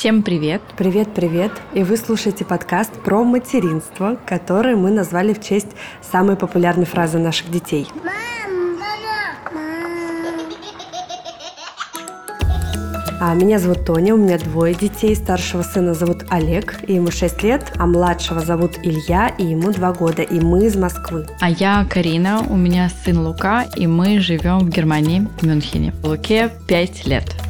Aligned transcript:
Всем 0.00 0.22
привет! 0.22 0.62
Привет-привет! 0.78 1.52
И 1.74 1.82
вы 1.82 1.98
слушаете 1.98 2.46
подкаст 2.46 2.90
про 3.02 3.22
материнство, 3.22 4.18
который 4.24 4.74
мы 4.74 4.90
назвали 4.90 5.34
в 5.34 5.42
честь 5.42 5.72
самой 6.00 6.36
популярной 6.36 6.86
фразы 6.86 7.18
наших 7.18 7.50
детей. 7.50 7.86
Мам, 8.02 8.78
мама, 8.78 9.36
А 13.20 13.34
Меня 13.34 13.58
зовут 13.58 13.84
Тоня, 13.84 14.14
у 14.14 14.16
меня 14.16 14.38
двое 14.38 14.74
детей. 14.74 15.14
Старшего 15.14 15.60
сына 15.60 15.92
зовут 15.92 16.24
Олег, 16.30 16.80
и 16.88 16.94
ему 16.94 17.10
6 17.10 17.42
лет, 17.42 17.70
а 17.76 17.84
младшего 17.84 18.40
зовут 18.40 18.78
Илья, 18.82 19.28
и 19.28 19.44
ему 19.44 19.70
2 19.70 19.92
года, 19.92 20.22
и 20.22 20.40
мы 20.40 20.64
из 20.64 20.76
Москвы. 20.76 21.26
А 21.40 21.50
я 21.50 21.84
Карина, 21.84 22.40
у 22.48 22.56
меня 22.56 22.90
сын 23.04 23.18
Лука, 23.18 23.66
и 23.76 23.86
мы 23.86 24.18
живем 24.20 24.60
в 24.60 24.70
Германии, 24.70 25.28
в 25.36 25.46
Мюнхене. 25.46 25.92
Луке 26.02 26.50
5 26.68 27.06
лет. 27.06 27.49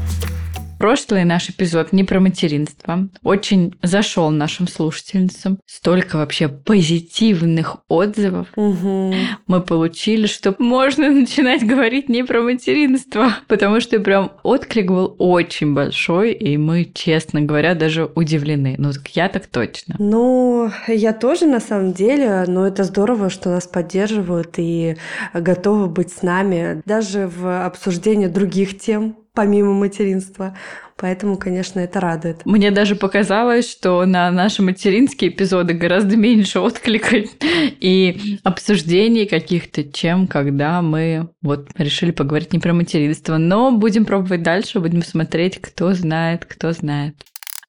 Прошлый 0.80 1.24
наш 1.24 1.50
эпизод 1.50 1.92
не 1.92 2.04
про 2.04 2.20
материнство. 2.20 3.10
Очень 3.22 3.74
зашел 3.82 4.30
нашим 4.30 4.66
слушательницам. 4.66 5.58
Столько 5.66 6.16
вообще 6.16 6.48
позитивных 6.48 7.76
отзывов 7.88 8.48
угу. 8.56 9.12
мы 9.46 9.60
получили, 9.60 10.26
что 10.26 10.54
можно 10.58 11.10
начинать 11.10 11.66
говорить 11.66 12.08
не 12.08 12.24
про 12.24 12.40
материнство. 12.40 13.28
Потому 13.46 13.80
что 13.80 14.00
прям 14.00 14.32
отклик 14.42 14.86
был 14.86 15.14
очень 15.18 15.74
большой, 15.74 16.32
и 16.32 16.56
мы, 16.56 16.90
честно 16.94 17.42
говоря, 17.42 17.74
даже 17.74 18.10
удивлены. 18.14 18.76
Ну, 18.78 18.90
так 18.94 19.06
я 19.08 19.28
так 19.28 19.48
точно. 19.48 19.96
Ну, 19.98 20.70
я 20.88 21.12
тоже 21.12 21.44
на 21.44 21.60
самом 21.60 21.92
деле, 21.92 22.44
но 22.46 22.66
это 22.66 22.84
здорово, 22.84 23.28
что 23.28 23.50
нас 23.50 23.66
поддерживают 23.66 24.54
и 24.56 24.96
готовы 25.34 25.88
быть 25.88 26.10
с 26.10 26.22
нами 26.22 26.80
даже 26.86 27.28
в 27.28 27.66
обсуждении 27.66 28.28
других 28.28 28.78
тем, 28.78 29.16
помимо 29.40 29.72
материнства. 29.72 30.54
Поэтому, 30.98 31.38
конечно, 31.38 31.80
это 31.80 31.98
радует. 31.98 32.44
Мне 32.44 32.70
даже 32.70 32.94
показалось, 32.94 33.70
что 33.70 34.04
на 34.04 34.30
наши 34.30 34.60
материнские 34.60 35.30
эпизоды 35.30 35.72
гораздо 35.72 36.18
меньше 36.18 36.60
отклика 36.60 37.16
и 37.80 38.38
обсуждений 38.44 39.24
каких-то, 39.24 39.82
чем 39.82 40.26
когда 40.26 40.82
мы 40.82 41.30
вот 41.40 41.70
решили 41.78 42.10
поговорить 42.10 42.52
не 42.52 42.58
про 42.58 42.74
материнство. 42.74 43.38
Но 43.38 43.72
будем 43.72 44.04
пробовать 44.04 44.42
дальше, 44.42 44.78
будем 44.78 45.02
смотреть, 45.02 45.58
кто 45.58 45.94
знает, 45.94 46.44
кто 46.44 46.72
знает. 46.72 47.14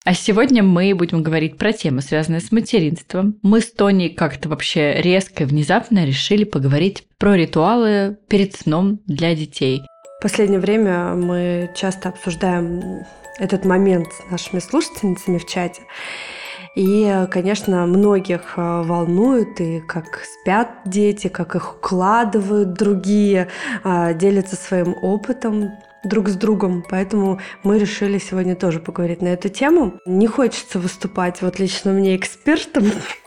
А 0.04 0.14
сегодня 0.14 0.64
мы 0.64 0.94
будем 0.94 1.24
говорить 1.24 1.58
про 1.58 1.72
темы, 1.72 2.02
связанные 2.02 2.42
с 2.42 2.52
материнством. 2.52 3.38
Мы 3.44 3.62
с 3.62 3.72
Тони 3.72 4.10
как-то 4.10 4.50
вообще 4.50 4.96
резко 5.00 5.44
и 5.44 5.46
внезапно 5.46 6.04
решили 6.04 6.44
поговорить 6.44 7.06
про 7.18 7.38
ритуалы 7.38 8.18
перед 8.28 8.56
сном 8.56 9.00
для 9.06 9.36
детей. 9.36 9.84
Последнее 10.22 10.60
время 10.60 11.16
мы 11.16 11.72
часто 11.74 12.10
обсуждаем 12.10 13.06
этот 13.40 13.66
момент 13.66 14.08
с 14.14 14.32
нашими 14.32 14.60
слушательницами 14.60 15.40
в 15.40 15.48
чате. 15.48 15.82
И, 16.76 17.26
конечно, 17.32 17.88
многих 17.88 18.54
э, 18.56 18.84
волнует 18.84 19.60
и 19.60 19.82
как 19.82 20.22
спят 20.24 20.70
дети, 20.86 21.28
как 21.28 21.56
их 21.56 21.76
укладывают 21.76 22.74
другие, 22.74 23.50
э, 23.84 24.14
делятся 24.14 24.56
своим 24.56 24.96
опытом 25.02 25.72
друг 26.04 26.30
с 26.30 26.36
другом, 26.36 26.84
поэтому 26.88 27.40
мы 27.64 27.78
решили 27.78 28.18
сегодня 28.18 28.56
тоже 28.56 28.80
поговорить 28.80 29.22
на 29.22 29.30
эту 29.30 29.50
тему. 29.50 30.00
Не 30.06 30.28
хочется 30.28 30.80
выступать 30.80 31.42
вот 31.42 31.60
лично 31.60 31.92
мне 31.92 32.16
экспертом 32.16 32.86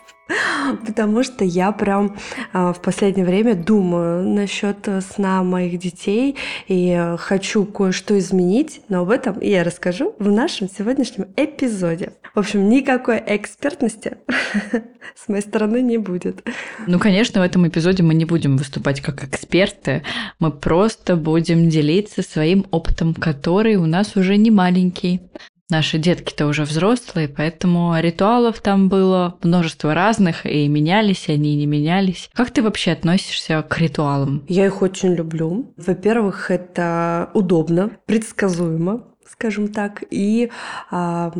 Потому 0.85 1.23
что 1.23 1.45
я 1.45 1.71
прям 1.71 2.15
а, 2.51 2.73
в 2.73 2.81
последнее 2.81 3.25
время 3.25 3.55
думаю 3.55 4.27
насчет 4.27 4.87
э, 4.87 5.01
сна 5.01 5.43
моих 5.43 5.77
детей 5.77 6.35
и 6.67 7.15
хочу 7.17 7.65
кое-что 7.65 8.17
изменить, 8.17 8.81
но 8.89 9.01
об 9.01 9.11
этом 9.11 9.39
я 9.39 9.63
расскажу 9.63 10.15
в 10.17 10.31
нашем 10.31 10.67
сегодняшнем 10.69 11.27
эпизоде. 11.35 12.13
В 12.33 12.39
общем, 12.39 12.67
никакой 12.69 13.21
экспертности 13.25 14.17
с 15.15 15.27
моей 15.27 15.41
стороны 15.41 15.81
не 15.81 15.97
будет. 15.97 16.43
Ну, 16.87 16.99
конечно, 16.99 17.41
в 17.41 17.43
этом 17.43 17.67
эпизоде 17.67 18.03
мы 18.03 18.13
не 18.13 18.25
будем 18.25 18.57
выступать 18.57 19.01
как 19.01 19.23
эксперты, 19.23 20.03
мы 20.39 20.51
просто 20.51 21.15
будем 21.15 21.69
делиться 21.69 22.23
своим 22.23 22.65
опытом, 22.71 23.13
который 23.13 23.75
у 23.75 23.85
нас 23.85 24.15
уже 24.15 24.37
не 24.37 24.51
маленький. 24.51 25.21
Наши 25.69 25.97
детки-то 25.97 26.45
уже 26.45 26.63
взрослые, 26.63 27.27
поэтому 27.27 27.99
ритуалов 27.99 28.61
там 28.61 28.87
было 28.87 29.37
множество 29.41 29.95
разных, 29.95 30.45
и 30.45 30.67
менялись 30.67 31.27
они, 31.27 31.53
и 31.53 31.57
не 31.57 31.65
менялись. 31.65 32.29
Как 32.33 32.51
ты 32.51 32.61
вообще 32.61 32.91
относишься 32.91 33.63
к 33.67 33.79
ритуалам? 33.79 34.43
Я 34.47 34.67
их 34.67 34.83
очень 34.83 35.15
люблю. 35.15 35.73
Во-первых, 35.75 36.51
это 36.51 37.31
удобно, 37.33 37.89
предсказуемо, 38.05 39.03
скажем 39.27 39.69
так, 39.69 40.03
и 40.11 40.51
а, 40.91 41.33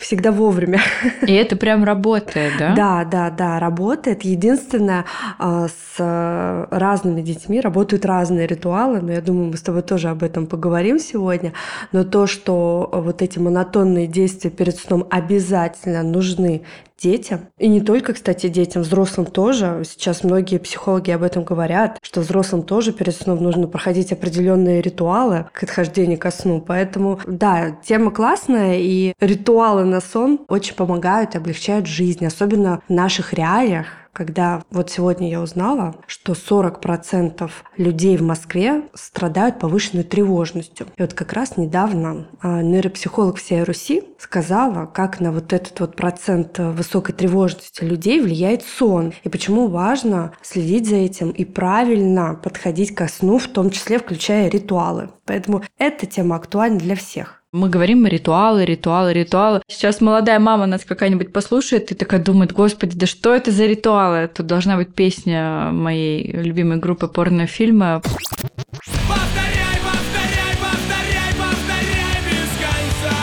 всегда 0.00 0.32
вовремя. 0.32 0.80
И 1.26 1.32
это 1.32 1.56
прям 1.56 1.84
работает, 1.84 2.54
да? 2.58 2.74
Да, 2.74 3.04
да, 3.04 3.30
да, 3.30 3.58
работает. 3.58 4.22
Единственное, 4.22 5.04
а, 5.38 5.66
с 5.68 6.68
разными 6.70 7.20
детьми 7.20 7.60
работают 7.60 8.06
разные 8.06 8.46
ритуалы, 8.46 9.00
но 9.02 9.12
я 9.12 9.20
думаю, 9.20 9.50
мы 9.50 9.56
с 9.56 9.62
тобой 9.62 9.82
тоже 9.82 10.08
об 10.08 10.22
этом 10.22 10.46
поговорим 10.46 10.98
сегодня. 10.98 11.52
Но 11.92 12.04
то, 12.04 12.26
что 12.26 12.88
вот 12.92 13.20
эти 13.20 13.38
монотонные 13.38 14.06
действия 14.06 14.50
перед 14.50 14.76
сном 14.76 15.06
обязательно 15.10 16.02
нужны 16.02 16.62
детям. 17.02 17.48
И 17.58 17.68
не 17.68 17.80
только, 17.80 18.12
кстати, 18.12 18.48
детям, 18.48 18.82
взрослым 18.82 19.26
тоже. 19.26 19.82
Сейчас 19.84 20.22
многие 20.22 20.58
психологи 20.58 21.10
об 21.10 21.22
этом 21.22 21.44
говорят, 21.44 21.98
что 22.02 22.20
взрослым 22.20 22.62
тоже 22.62 22.92
перед 22.92 23.14
сном 23.14 23.42
нужно 23.42 23.66
проходить 23.66 24.12
определенные 24.12 24.80
ритуалы 24.80 25.46
к 25.52 25.62
отхождению 25.62 26.18
ко 26.18 26.30
сну. 26.30 26.60
Поэтому, 26.60 27.20
да, 27.26 27.76
тема 27.84 28.10
классная, 28.10 28.78
и 28.78 29.14
ритуалы 29.20 29.84
на 29.84 30.00
сон 30.00 30.40
очень 30.48 30.74
помогают 30.74 31.34
и 31.34 31.38
облегчают 31.38 31.86
жизнь, 31.86 32.24
особенно 32.24 32.82
в 32.88 32.92
наших 32.92 33.32
реалиях, 33.34 33.86
когда 34.12 34.62
вот 34.70 34.90
сегодня 34.90 35.30
я 35.30 35.40
узнала, 35.40 35.94
что 36.06 36.32
40% 36.32 37.50
людей 37.76 38.16
в 38.16 38.22
Москве 38.22 38.82
страдают 38.94 39.58
повышенной 39.58 40.04
тревожностью. 40.04 40.86
И 40.96 41.02
вот 41.02 41.14
как 41.14 41.32
раз 41.32 41.56
недавно 41.56 42.28
а, 42.40 42.62
нейропсихолог 42.62 43.38
всей 43.38 43.62
Руси 43.62 44.04
сказала, 44.18 44.86
как 44.86 45.20
на 45.20 45.32
вот 45.32 45.52
этот 45.52 45.78
вот 45.80 45.96
процент 45.96 46.58
высокой 46.58 47.14
тревожности 47.14 47.84
людей 47.84 48.20
влияет 48.20 48.62
сон, 48.62 49.12
и 49.24 49.28
почему 49.28 49.68
важно 49.68 50.32
следить 50.42 50.88
за 50.88 50.96
этим 50.96 51.30
и 51.30 51.44
правильно 51.44 52.34
подходить 52.34 52.94
ко 52.94 53.08
сну, 53.08 53.38
в 53.38 53.48
том 53.48 53.70
числе 53.70 53.98
включая 53.98 54.48
ритуалы. 54.48 55.10
Поэтому 55.24 55.62
эта 55.78 56.06
тема 56.06 56.36
актуальна 56.36 56.78
для 56.78 56.96
всех. 56.96 57.41
Мы 57.54 57.68
говорим 57.68 58.06
ритуалы, 58.06 58.64
ритуалы, 58.64 59.12
ритуалы. 59.12 59.60
Сейчас 59.68 60.00
молодая 60.00 60.38
мама 60.38 60.64
нас 60.64 60.86
какая-нибудь 60.86 61.34
послушает 61.34 61.92
и 61.92 61.94
такая 61.94 62.18
думает, 62.18 62.50
господи, 62.54 62.96
да 62.96 63.04
что 63.04 63.34
это 63.34 63.50
за 63.50 63.66
ритуалы? 63.66 64.30
Тут 64.34 64.46
должна 64.46 64.76
быть 64.76 64.94
песня 64.94 65.68
моей 65.70 66.32
любимой 66.32 66.78
группы 66.78 67.08
порнофильма. 67.08 68.00
Повторяй, 68.00 69.76
повторяй, 69.84 70.56
повторяй, 70.62 71.34
повторяй 71.36 72.22
без 72.24 72.48
конца 72.56 73.16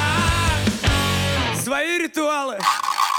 свои 1.63 1.97
ритуалы. 1.97 2.59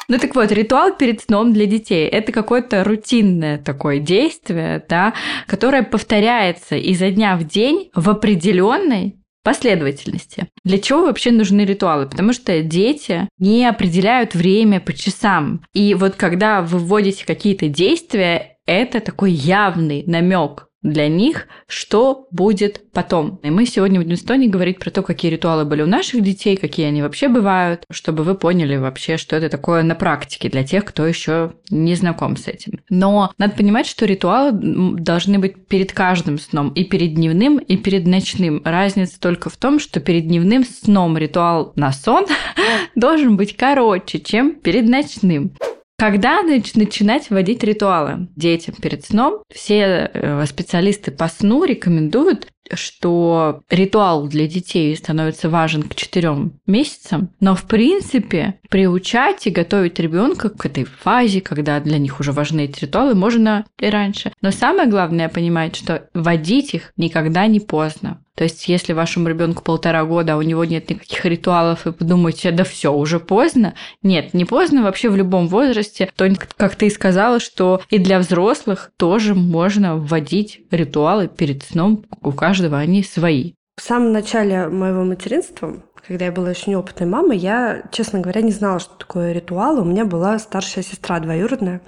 Ну 0.07 0.19
так 0.19 0.33
вот, 0.37 0.53
ритуал 0.53 0.97
перед 0.97 1.23
сном 1.23 1.53
для 1.53 1.67
детей– 1.67 2.07
это 2.09 2.31
какое-то 2.31 2.85
рутинное 2.85 3.59
такое 3.59 3.99
действие, 3.99 4.85
да, 4.89 5.15
которое 5.49 5.83
повторяется 5.83 6.77
изо 6.77 7.11
дня 7.11 7.37
в 7.37 7.43
день 7.43 7.91
в 7.97 8.09
определенной 8.11 9.17
последовательности. 9.43 10.49
Для 10.65 10.79
чего 10.79 11.03
вообще 11.03 11.31
нужны 11.31 11.63
ритуалы? 11.63 12.07
Потому 12.07 12.33
что 12.33 12.63
дети 12.63 13.29
не 13.39 13.67
определяют 13.67 14.35
время 14.35 14.81
по 14.81 14.93
часам. 14.93 15.65
И 15.73 15.95
вот 15.95 16.15
когда 16.17 16.63
вы 16.63 16.79
вводите 16.79 17.27
какие-то 17.27 17.69
действия, 17.69 18.57
это 18.67 19.01
такой 19.01 19.33
явный 19.33 20.05
намек 20.07 20.70
для 20.83 21.09
них, 21.09 21.47
что 21.67 22.27
будет 22.31 22.91
потом. 22.93 23.39
И 23.43 23.51
мы 23.51 23.67
сегодня 23.67 24.01
будем 24.01 24.17
с 24.17 24.23
Тони 24.23 24.47
говорить 24.47 24.79
про 24.79 24.91
то, 24.91 25.03
какие 25.03 25.31
ритуалы 25.31 25.65
были 25.65 25.83
у 25.83 25.87
наших 25.87 26.23
детей, 26.23 26.57
какие 26.57 26.87
они 26.87 27.03
вообще 27.03 27.29
бывают, 27.29 27.85
чтобы 27.91 28.25
вы 28.25 28.35
поняли 28.35 28.77
вообще, 28.77 29.17
что 29.17 29.37
это 29.37 29.49
такое 29.49 29.83
на 29.83 29.95
практике 29.95 30.49
для 30.49 30.65
тех, 30.65 30.85
кто 30.85 31.07
еще 31.07 31.53
не 31.69 31.95
знаком 31.95 32.37
с 32.37 32.49
этим. 32.49 32.81
Но 32.89 33.33
надо 33.37 33.55
понимать, 33.55 33.87
что 33.87 34.07
ритуалы 34.07 34.53
должны 34.53 35.39
быть 35.39 35.67
перед 35.67 35.93
каждым 35.93 36.39
сном, 36.39 36.71
и 36.71 36.85
перед 36.85 37.15
дневным, 37.15 37.59
и 37.59 37.77
перед 37.77 38.07
ночным. 38.07 38.63
Разница 38.65 39.21
только 39.21 39.51
в 39.51 39.57
том, 39.57 39.81
что 39.81 40.01
перед 40.01 40.27
дневным 40.29 40.65
сном 40.65 41.19
ритуал 41.19 41.73
на 41.77 41.93
сон 41.93 42.27
должен 42.95 43.37
быть 43.37 43.57
короче, 43.57 44.19
чем 44.19 44.55
перед 44.55 44.89
ночным. 44.89 45.53
Когда 46.01 46.41
начинать 46.41 47.29
вводить 47.29 47.63
ритуалы 47.63 48.29
детям 48.35 48.75
перед 48.75 49.05
сном? 49.05 49.43
Все 49.53 50.11
э, 50.11 50.47
специалисты 50.47 51.11
по 51.11 51.29
сну 51.29 51.63
рекомендуют 51.65 52.47
что 52.75 53.63
ритуал 53.71 54.27
для 54.27 54.47
детей 54.47 54.95
становится 54.97 55.49
важен 55.49 55.83
к 55.83 55.95
четырем 55.95 56.53
месяцам, 56.67 57.31
но 57.41 57.55
в 57.55 57.65
принципе 57.65 58.55
приучать 58.69 59.47
и 59.47 59.51
готовить 59.51 59.99
ребенка 59.99 60.51
к 60.51 60.65
этой 60.67 60.85
фазе, 60.85 61.41
когда 61.41 61.81
для 61.81 61.99
них 61.99 62.21
уже 62.21 62.33
важны 62.33 62.65
эти 62.65 62.85
ритуалы, 62.85 63.15
можно 63.15 63.65
и 63.79 63.87
раньше. 63.87 64.33
Но 64.41 64.51
самое 64.51 64.89
главное 64.89 65.29
понимать, 65.29 65.77
что 65.77 66.09
водить 66.15 66.75
их 66.75 66.93
никогда 66.97 67.47
не 67.47 67.61
поздно. 67.61 68.23
То 68.41 68.45
есть, 68.45 68.69
если 68.69 68.95
вашему 68.95 69.29
ребенку 69.29 69.63
полтора 69.63 70.03
года, 70.05 70.33
а 70.33 70.37
у 70.39 70.43
него 70.43 70.65
нет 70.65 70.89
никаких 70.89 71.27
ритуалов, 71.27 71.87
и 71.87 71.91
вы 71.91 72.07
думаете, 72.07 72.53
да 72.53 72.65
все, 72.65 72.91
уже 72.91 73.21
поздно. 73.21 73.75
Нет, 74.03 74.33
не 74.33 74.47
поздно 74.47 74.83
вообще 74.83 75.11
в 75.11 75.17
любом 75.17 75.47
возрасте. 75.47 76.11
То, 76.17 76.27
как 76.57 76.75
ты 76.75 76.89
сказала, 76.89 77.39
что 77.39 77.83
и 77.91 77.99
для 77.99 78.19
взрослых 78.19 78.93
тоже 78.97 79.35
можно 79.35 79.97
вводить 79.97 80.63
ритуалы 80.71 81.29
перед 81.29 81.65
сном. 81.65 82.07
У 82.23 82.33
каждого 82.33 82.60
они 82.79 83.03
свои. 83.03 83.55
В 83.77 83.83
самом 83.83 84.13
начале 84.13 84.69
моего 84.69 85.05
материнства 85.05 85.83
когда 86.07 86.27
я 86.27 86.33
была 86.33 86.51
еще 86.51 86.71
неопытной 86.71 87.07
мамой, 87.07 87.39
я, 87.39 87.83
честно 87.93 88.21
говоря, 88.21 88.43
не 88.43 88.53
знала, 88.53 88.79
что 88.79 88.95
такое 88.95 89.33
ритуал. 89.33 89.79
У 89.79 89.85
меня 89.85 90.05
была 90.05 90.39
старшая 90.39 90.83
сестра 90.83 91.21
двоюродная, 91.21 91.81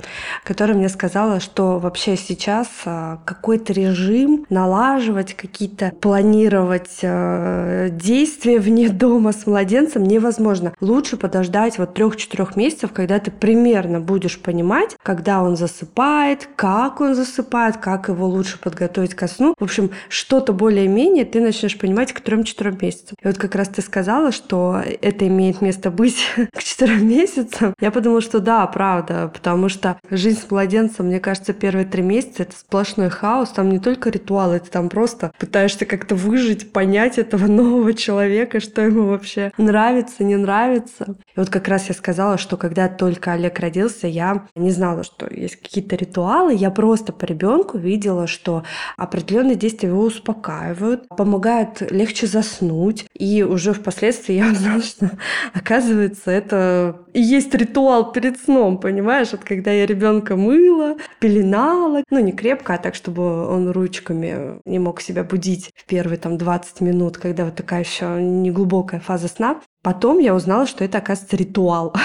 которая 0.45 0.77
мне 0.77 0.89
сказала, 0.89 1.41
что 1.41 1.79
вообще 1.79 2.17
сейчас 2.17 2.69
а, 2.85 3.19
какой-то 3.25 3.73
режим 3.73 4.47
налаживать, 4.49 5.35
какие-то 5.35 5.93
планировать 6.01 6.99
э, 7.03 7.89
действия 7.91 8.59
вне 8.59 8.89
дома 8.89 9.33
с 9.33 9.47
младенцем 9.47 10.05
невозможно. 10.05 10.73
Лучше 10.81 11.17
подождать 11.17 11.79
вот 11.79 11.95
трех-четырех 11.95 12.57
месяцев, 12.57 12.93
когда 12.93 13.19
ты 13.19 13.31
примерно 13.31 14.01
будешь 14.01 14.39
понимать, 14.39 14.97
когда 15.03 15.43
он 15.43 15.57
засыпает, 15.57 16.49
как 16.55 17.01
он 17.01 17.15
засыпает, 17.15 17.79
как 17.79 18.09
его 18.09 18.27
лучше 18.27 18.59
подготовить 18.59 19.15
ко 19.15 19.27
сну. 19.27 19.55
В 19.59 19.65
общем, 19.65 19.91
что-то 20.09 20.53
более-менее 20.53 21.25
ты 21.25 21.41
начнешь 21.41 21.79
понимать 21.79 22.13
к 22.13 22.21
трем-четырем 22.21 22.79
месяцам. 22.81 23.17
И 23.23 23.27
вот 23.27 23.39
как 23.39 23.55
раз 23.55 23.69
ты 23.69 23.83
сказала, 23.83 24.02
сказала, 24.03 24.33
что 24.33 24.83
это 25.01 25.29
имеет 25.29 25.61
место 25.61 25.93
быть 25.93 26.27
к 26.53 26.63
четырем 26.63 27.07
месяцам, 27.07 27.73
я 27.81 27.93
подумала, 27.93 28.21
что 28.21 28.41
да, 28.41 28.67
правда, 28.67 29.31
потому 29.33 29.69
что 29.69 29.97
жизнь 30.11 30.41
с 30.41 30.51
младенцем, 30.51 31.07
мне 31.07 31.21
кажется, 31.21 31.53
первые 31.53 31.87
три 31.87 32.03
месяца 32.03 32.43
это 32.43 32.57
сплошной 32.57 33.11
хаос, 33.11 33.51
там 33.51 33.71
не 33.71 33.79
только 33.79 34.11
ритуалы, 34.11 34.59
ты 34.59 34.71
там 34.71 34.89
просто 34.89 35.31
пытаешься 35.39 35.87
как-то 35.87 36.17
выжить, 36.17 36.73
понять 36.73 37.17
этого 37.17 37.47
нового 37.47 37.95
человека, 37.95 38.59
что 38.59 38.83
ему 38.83 39.07
вообще 39.07 39.53
нравится, 39.57 40.25
не 40.25 40.37
нравится. 40.37 41.15
И 41.37 41.39
вот 41.39 41.49
как 41.49 41.69
раз 41.69 41.89
я 41.89 41.95
сказала, 41.95 42.39
что 42.39 42.57
когда 42.57 42.89
только 42.89 43.35
Олег 43.35 43.61
родился, 43.61 44.09
я 44.09 44.47
не 44.57 44.73
знала, 44.73 45.05
что 45.05 45.33
есть 45.33 45.57
какие-то 45.57 45.95
ритуалы, 45.95 46.55
я 46.55 46.73
просто 46.73 47.13
по 47.13 47.25
ребенку 47.25 47.79
видела, 47.79 48.27
что 48.27 48.65
определенные 48.97 49.55
действия 49.55 49.91
его 49.91 50.03
успокаивают, 50.03 51.07
помогают 51.09 51.81
легче 51.93 52.27
заснуть, 52.27 53.07
и 53.17 53.45
уже 53.45 53.73
в 53.73 53.81
впоследствии 53.93 54.35
я 54.35 54.51
узнала, 54.51 54.83
что, 54.83 55.11
оказывается, 55.55 56.31
это 56.31 56.97
и 57.13 57.21
есть 57.21 57.55
ритуал 57.55 58.13
перед 58.13 58.41
сном, 58.41 58.79
понимаешь? 58.79 59.29
Вот 59.33 59.45
когда 59.45 59.71
я 59.71 59.87
ребенка 59.87 60.37
мыла, 60.37 60.97
пеленала, 61.21 62.03
ну 62.11 62.19
не 62.19 62.33
крепко, 62.33 62.75
а 62.75 62.79
так, 62.79 62.95
чтобы 62.95 63.47
он 63.47 63.71
ручками 63.71 64.61
не 64.65 64.79
мог 64.79 65.01
себя 65.01 65.25
будить 65.25 65.71
в 65.77 65.85
первые 65.85 66.19
там 66.19 66.39
20 66.39 66.81
минут, 66.81 67.19
когда 67.19 67.45
вот 67.45 67.55
такая 67.55 67.81
еще 67.85 68.21
неглубокая 68.21 69.01
фаза 69.01 69.29
сна. 69.29 69.61
Потом 69.83 70.21
я 70.21 70.35
узнала, 70.35 70.67
что 70.67 70.85
это, 70.85 70.99
оказывается, 70.99 71.37
ритуал. 71.37 71.95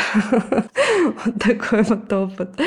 Вот 1.25 1.35
такой 1.41 1.83
вот 1.83 2.11
опыт. 2.11 2.59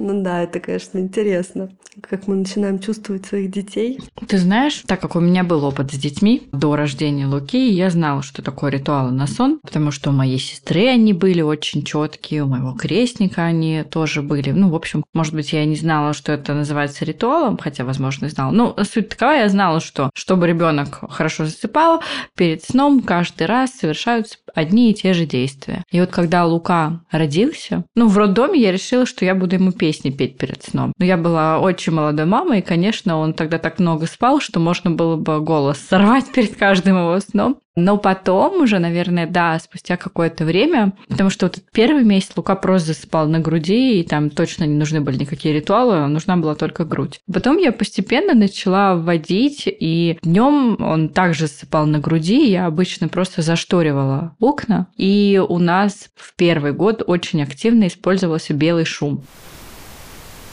Ну 0.00 0.22
да, 0.22 0.42
это, 0.42 0.60
конечно, 0.60 0.98
интересно, 0.98 1.70
как 2.00 2.26
мы 2.26 2.36
начинаем 2.36 2.78
чувствовать 2.78 3.26
своих 3.26 3.50
детей. 3.50 4.00
Ты 4.26 4.38
знаешь, 4.38 4.82
так 4.86 5.00
как 5.00 5.16
у 5.16 5.20
меня 5.20 5.44
был 5.44 5.64
опыт 5.64 5.92
с 5.92 5.96
детьми 5.96 6.48
до 6.52 6.74
рождения 6.74 7.26
Луки, 7.26 7.70
я 7.70 7.90
знала, 7.90 8.22
что 8.22 8.42
такое 8.42 8.70
ритуалы 8.70 9.10
на 9.10 9.26
сон, 9.26 9.60
потому 9.62 9.90
что 9.90 10.10
у 10.10 10.12
моей 10.12 10.38
сестры 10.38 10.86
они 10.88 11.12
были 11.12 11.42
очень 11.42 11.82
четкие, 11.82 12.44
у 12.44 12.46
моего 12.46 12.72
крестника 12.72 13.42
они 13.42 13.84
тоже 13.88 14.22
были. 14.22 14.50
Ну, 14.50 14.70
в 14.70 14.74
общем, 14.74 15.04
может 15.12 15.34
быть, 15.34 15.52
я 15.52 15.64
не 15.66 15.76
знала, 15.76 16.14
что 16.14 16.32
это 16.32 16.54
называется 16.54 17.04
ритуалом, 17.04 17.58
хотя, 17.58 17.84
возможно, 17.84 18.26
и 18.26 18.30
знала. 18.30 18.52
Ну, 18.52 18.74
суть 18.84 19.10
такова, 19.10 19.32
я 19.32 19.48
знала, 19.48 19.80
что 19.80 20.10
чтобы 20.14 20.46
ребенок 20.46 21.00
хорошо 21.10 21.44
засыпал, 21.44 22.02
перед 22.36 22.64
сном 22.64 23.02
каждый 23.02 23.46
раз 23.46 23.72
совершаются 23.72 24.38
одни 24.54 24.90
и 24.90 24.94
те 24.94 25.12
же 25.12 25.26
действия. 25.26 25.84
И 25.90 26.00
вот 26.00 26.10
когда 26.10 26.44
Лука 26.44 27.00
родился, 27.10 27.84
ну, 27.94 28.08
в 28.08 28.16
роддоме 28.16 28.60
я 28.60 28.72
решила, 28.72 29.06
что 29.06 29.24
я 29.24 29.34
буду 29.34 29.56
ему 29.56 29.72
песни 29.72 30.10
петь 30.10 30.38
перед 30.38 30.62
сном. 30.62 30.92
Но 30.98 31.04
я 31.04 31.16
была 31.16 31.60
очень 31.60 31.92
молодой 31.92 32.26
мамой, 32.26 32.60
и, 32.60 32.62
конечно, 32.62 33.18
он 33.18 33.34
тогда 33.34 33.58
так 33.58 33.78
много 33.78 34.06
спал, 34.06 34.40
что 34.40 34.60
можно 34.60 34.90
было 34.90 35.16
бы 35.16 35.40
голос 35.40 35.78
сорвать 35.78 36.30
перед 36.32 36.56
каждым 36.56 36.98
его 36.98 37.18
сном. 37.20 37.58
Но 37.80 37.96
потом 37.96 38.62
уже, 38.62 38.78
наверное, 38.78 39.26
да, 39.26 39.58
спустя 39.58 39.96
какое-то 39.96 40.44
время, 40.44 40.92
потому 41.08 41.30
что 41.30 41.46
вот 41.46 41.58
первый 41.72 42.04
месяц 42.04 42.32
Лука 42.36 42.54
просто 42.54 42.88
засыпал 42.88 43.26
на 43.26 43.40
груди, 43.40 44.00
и 44.00 44.04
там 44.04 44.30
точно 44.30 44.64
не 44.64 44.76
нужны 44.76 45.00
были 45.00 45.18
никакие 45.18 45.54
ритуалы, 45.54 46.06
нужна 46.06 46.36
была 46.36 46.54
только 46.54 46.84
грудь. 46.84 47.20
Потом 47.32 47.56
я 47.56 47.72
постепенно 47.72 48.34
начала 48.34 48.94
вводить, 48.94 49.64
и 49.66 50.18
днем 50.22 50.76
он 50.80 51.08
также 51.08 51.46
засыпал 51.46 51.86
на 51.86 51.98
груди, 51.98 52.50
я 52.50 52.66
обычно 52.66 53.08
просто 53.08 53.42
зашторивала 53.42 54.36
окна, 54.38 54.88
и 54.96 55.42
у 55.48 55.58
нас 55.58 56.10
в 56.16 56.34
первый 56.36 56.72
год 56.72 57.02
очень 57.06 57.42
активно 57.42 57.86
использовался 57.86 58.52
белый 58.54 58.84
шум. 58.84 59.24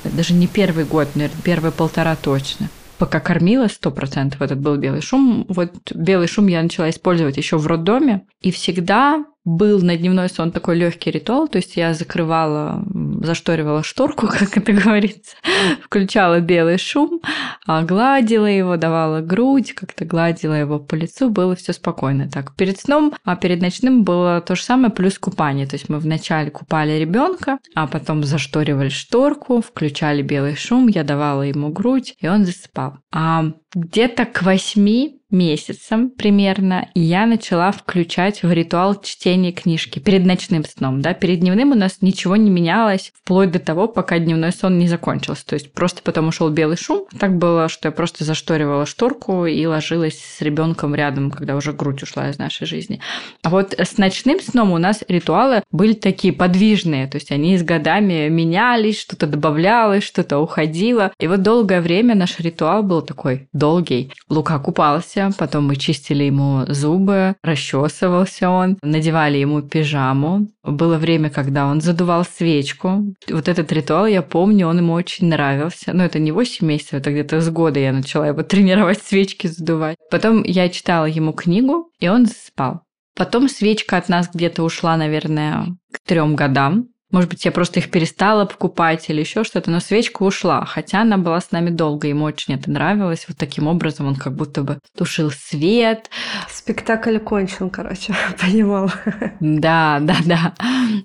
Даже 0.03 0.33
не 0.33 0.47
первый 0.47 0.85
год, 0.85 1.09
наверное, 1.15 1.41
первые 1.43 1.71
полтора 1.71 2.15
точно 2.15 2.69
пока 2.97 3.19
кормила, 3.19 3.67
сто 3.67 3.91
процентов 3.91 4.41
этот 4.41 4.59
был 4.59 4.77
белый 4.77 5.01
шум. 5.01 5.45
Вот 5.49 5.73
белый 5.93 6.27
шум 6.27 6.47
я 6.47 6.61
начала 6.61 6.89
использовать 6.89 7.37
еще 7.37 7.57
в 7.57 7.67
роддоме. 7.67 8.25
И 8.41 8.51
всегда 8.51 9.25
был 9.47 9.81
на 9.81 9.95
дневной 9.95 10.27
сон 10.27 10.51
такой 10.51 10.75
легкий 10.75 11.09
ритуал, 11.09 11.47
то 11.47 11.55
есть 11.55 11.77
я 11.77 11.93
закрывала, 11.93 12.83
зашторивала 13.21 13.81
шторку, 13.81 14.27
как 14.39 14.57
это 14.57 14.73
говорится, 14.73 15.37
включала 15.81 16.41
белый 16.41 16.77
шум, 16.77 17.21
а 17.65 17.83
гладила 17.83 18.45
его, 18.45 18.75
давала 18.75 19.21
грудь, 19.21 19.71
как-то 19.71 20.03
гладила 20.03 20.53
его 20.53 20.79
по 20.79 20.95
лицу, 20.95 21.29
было 21.29 21.55
все 21.55 21.71
спокойно. 21.71 22.29
Так, 22.29 22.55
перед 22.55 22.77
сном, 22.77 23.13
а 23.23 23.37
перед 23.37 23.61
ночным 23.61 24.03
было 24.03 24.41
то 24.41 24.55
же 24.55 24.63
самое, 24.63 24.91
плюс 24.91 25.17
купание. 25.17 25.65
То 25.65 25.75
есть 25.75 25.87
мы 25.87 25.99
вначале 25.99 26.51
купали 26.51 26.99
ребенка, 26.99 27.59
а 27.73 27.87
потом 27.87 28.25
зашторивали 28.25 28.89
шторку, 28.89 29.61
включали 29.61 30.21
белый 30.23 30.57
шум, 30.57 30.89
я 30.89 31.05
давала 31.05 31.43
ему 31.43 31.69
грудь, 31.69 32.15
и 32.19 32.27
он 32.27 32.43
засыпал. 32.43 32.97
А 33.13 33.45
где-то 33.73 34.25
к 34.25 34.41
восьми 34.41 35.16
месяцем 35.29 36.09
примерно 36.09 36.89
я 36.93 37.25
начала 37.25 37.71
включать 37.71 38.43
в 38.43 38.51
ритуал 38.51 38.99
чтения 39.01 39.51
книжки 39.51 39.99
перед 39.99 40.25
ночным 40.25 40.63
сном. 40.63 41.01
Да? 41.01 41.13
Перед 41.13 41.41
дневным 41.41 41.71
у 41.71 41.75
нас 41.75 41.97
ничего 42.01 42.35
не 42.35 42.49
менялось 42.49 43.11
вплоть 43.23 43.51
до 43.51 43.59
того, 43.59 43.87
пока 43.87 44.19
дневной 44.19 44.51
сон 44.51 44.77
не 44.77 44.87
закончился. 44.87 45.45
То 45.45 45.55
есть 45.55 45.73
просто 45.73 46.01
потом 46.01 46.29
ушел 46.29 46.49
белый 46.49 46.77
шум. 46.77 47.05
Так 47.19 47.37
было, 47.37 47.67
что 47.67 47.89
я 47.89 47.91
просто 47.91 48.23
зашторивала 48.23 48.85
шторку 48.85 49.45
и 49.45 49.65
ложилась 49.65 50.19
с 50.19 50.41
ребенком 50.41 50.95
рядом, 50.95 51.31
когда 51.31 51.55
уже 51.55 51.73
грудь 51.73 52.03
ушла 52.03 52.29
из 52.29 52.37
нашей 52.37 52.65
жизни. 52.65 53.01
А 53.43 53.49
вот 53.49 53.73
с 53.77 53.97
ночным 53.97 54.39
сном 54.39 54.71
у 54.71 54.77
нас 54.77 55.03
ритуалы 55.07 55.63
были 55.71 55.93
такие 55.93 56.33
подвижные. 56.33 57.07
То 57.07 57.17
есть 57.17 57.31
они 57.31 57.57
с 57.57 57.63
годами 57.63 58.29
менялись, 58.29 58.99
что-то 58.99 59.27
добавлялось, 59.27 60.03
что-то 60.03 60.39
уходило. 60.39 61.11
И 61.19 61.27
вот 61.27 61.41
долгое 61.41 61.81
время 61.81 62.15
наш 62.15 62.39
ритуал 62.39 62.83
был 62.83 63.01
такой 63.01 63.49
долгий. 63.51 64.11
Лука 64.29 64.59
купался 64.59 65.16
мылся, 65.17 65.37
потом 65.37 65.67
мы 65.67 65.75
чистили 65.75 66.23
ему 66.23 66.65
зубы, 66.67 67.35
расчесывался 67.43 68.49
он, 68.49 68.77
надевали 68.81 69.37
ему 69.37 69.61
пижаму. 69.61 70.47
Было 70.63 70.97
время, 70.97 71.29
когда 71.29 71.67
он 71.67 71.81
задувал 71.81 72.25
свечку. 72.25 73.13
Вот 73.29 73.47
этот 73.47 73.71
ритуал, 73.71 74.07
я 74.07 74.21
помню, 74.21 74.67
он 74.67 74.79
ему 74.79 74.93
очень 74.93 75.27
нравился. 75.27 75.93
Но 75.93 76.03
это 76.03 76.19
не 76.19 76.31
8 76.31 76.65
месяцев, 76.65 76.93
это 76.93 77.11
где-то 77.11 77.41
с 77.41 77.49
года 77.49 77.79
я 77.79 77.91
начала 77.91 78.27
его 78.27 78.43
тренировать 78.43 79.01
свечки 79.01 79.47
задувать. 79.47 79.97
Потом 80.11 80.43
я 80.43 80.69
читала 80.69 81.05
ему 81.05 81.33
книгу, 81.33 81.89
и 81.99 82.07
он 82.07 82.27
спал. 82.27 82.81
Потом 83.15 83.49
свечка 83.49 83.97
от 83.97 84.09
нас 84.09 84.29
где-то 84.31 84.61
ушла, 84.63 84.95
наверное, 84.95 85.75
к 85.91 85.99
трем 86.07 86.35
годам. 86.35 86.89
Может 87.11 87.29
быть, 87.29 87.45
я 87.45 87.51
просто 87.51 87.79
их 87.79 87.89
перестала 87.89 88.45
покупать 88.45 89.09
или 89.09 89.21
еще 89.21 89.43
что-то, 89.43 89.71
но 89.71 89.79
свечка 89.79 90.23
ушла, 90.23 90.65
хотя 90.65 91.01
она 91.01 91.17
была 91.17 91.39
с 91.39 91.51
нами 91.51 91.69
долго, 91.69 92.07
ему 92.07 92.25
очень 92.25 92.53
это 92.53 92.69
нравилось. 92.69 93.25
Вот 93.27 93.37
таким 93.37 93.67
образом 93.67 94.07
он 94.07 94.15
как 94.15 94.35
будто 94.35 94.61
бы 94.61 94.79
тушил 94.97 95.31
свет. 95.31 96.09
Спектакль 96.49 97.17
кончен, 97.19 97.69
короче, 97.69 98.13
понимал. 98.41 98.91
Да, 99.39 99.99
да, 100.01 100.15
да. 100.25 100.53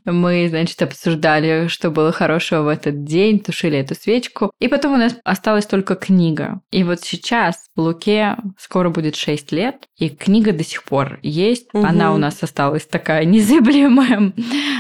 Мы, 0.05 0.49
значит, 0.49 0.83
обсуждали, 0.83 1.69
что 1.69 1.91
было 1.91 2.11
хорошего 2.11 2.63
в 2.63 2.69
этот 2.69 3.05
день, 3.05 3.39
тушили 3.39 3.79
эту 3.79 3.95
свечку. 3.95 4.51
И 4.59 4.69
потом 4.69 4.95
у 4.95 4.97
нас 4.97 5.15
осталась 5.25 5.67
только 5.67 5.95
книга. 5.95 6.61
И 6.71 6.83
вот 6.83 7.01
сейчас 7.01 7.67
Луке 7.77 8.37
скоро 8.59 8.91
будет 8.91 9.17
6 9.17 9.53
лет, 9.53 9.87
и 9.97 10.11
книга 10.11 10.53
до 10.53 10.63
сих 10.65 10.85
пор 10.85 11.19
есть. 11.23 11.69
Угу. 11.73 11.85
Она 11.85 12.13
у 12.13 12.19
нас 12.19 12.43
осталась 12.43 12.87
такая 12.87 13.25
незыблемая. 13.27 14.33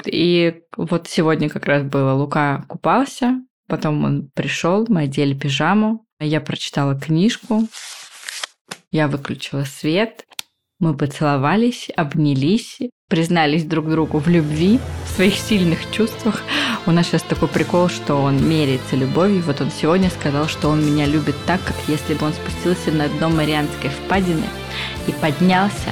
И 0.04 0.62
вот 0.76 1.08
сегодня 1.08 1.48
как 1.48 1.66
раз 1.66 1.84
было, 1.84 2.12
Лука 2.12 2.64
купался, 2.68 3.40
потом 3.66 4.04
он 4.04 4.30
пришел, 4.34 4.86
мы 4.88 5.02
одели 5.02 5.34
пижаму, 5.34 6.04
я 6.20 6.40
прочитала 6.40 6.98
книжку, 6.98 7.66
Я 8.90 9.08
выключила 9.08 9.64
свет, 9.64 10.26
мы 10.82 10.94
поцеловались, 10.94 11.88
обнялись, 11.96 12.78
признались 13.08 13.64
друг 13.64 13.88
другу 13.88 14.18
в 14.18 14.26
любви, 14.26 14.80
в 15.06 15.10
своих 15.14 15.36
сильных 15.36 15.88
чувствах. 15.92 16.42
У 16.86 16.90
нас 16.90 17.06
сейчас 17.06 17.22
такой 17.22 17.46
прикол, 17.46 17.88
что 17.88 18.16
он 18.16 18.46
меряется 18.46 18.96
любовью. 18.96 19.42
Вот 19.42 19.60
он 19.60 19.70
сегодня 19.70 20.10
сказал, 20.10 20.48
что 20.48 20.68
он 20.68 20.84
меня 20.84 21.06
любит 21.06 21.36
так, 21.46 21.60
как 21.62 21.76
если 21.86 22.14
бы 22.14 22.26
он 22.26 22.32
спустился 22.32 22.90
на 22.90 23.08
дно 23.08 23.30
Марианской 23.30 23.90
впадины 23.90 24.46
и 25.06 25.12
поднялся, 25.12 25.90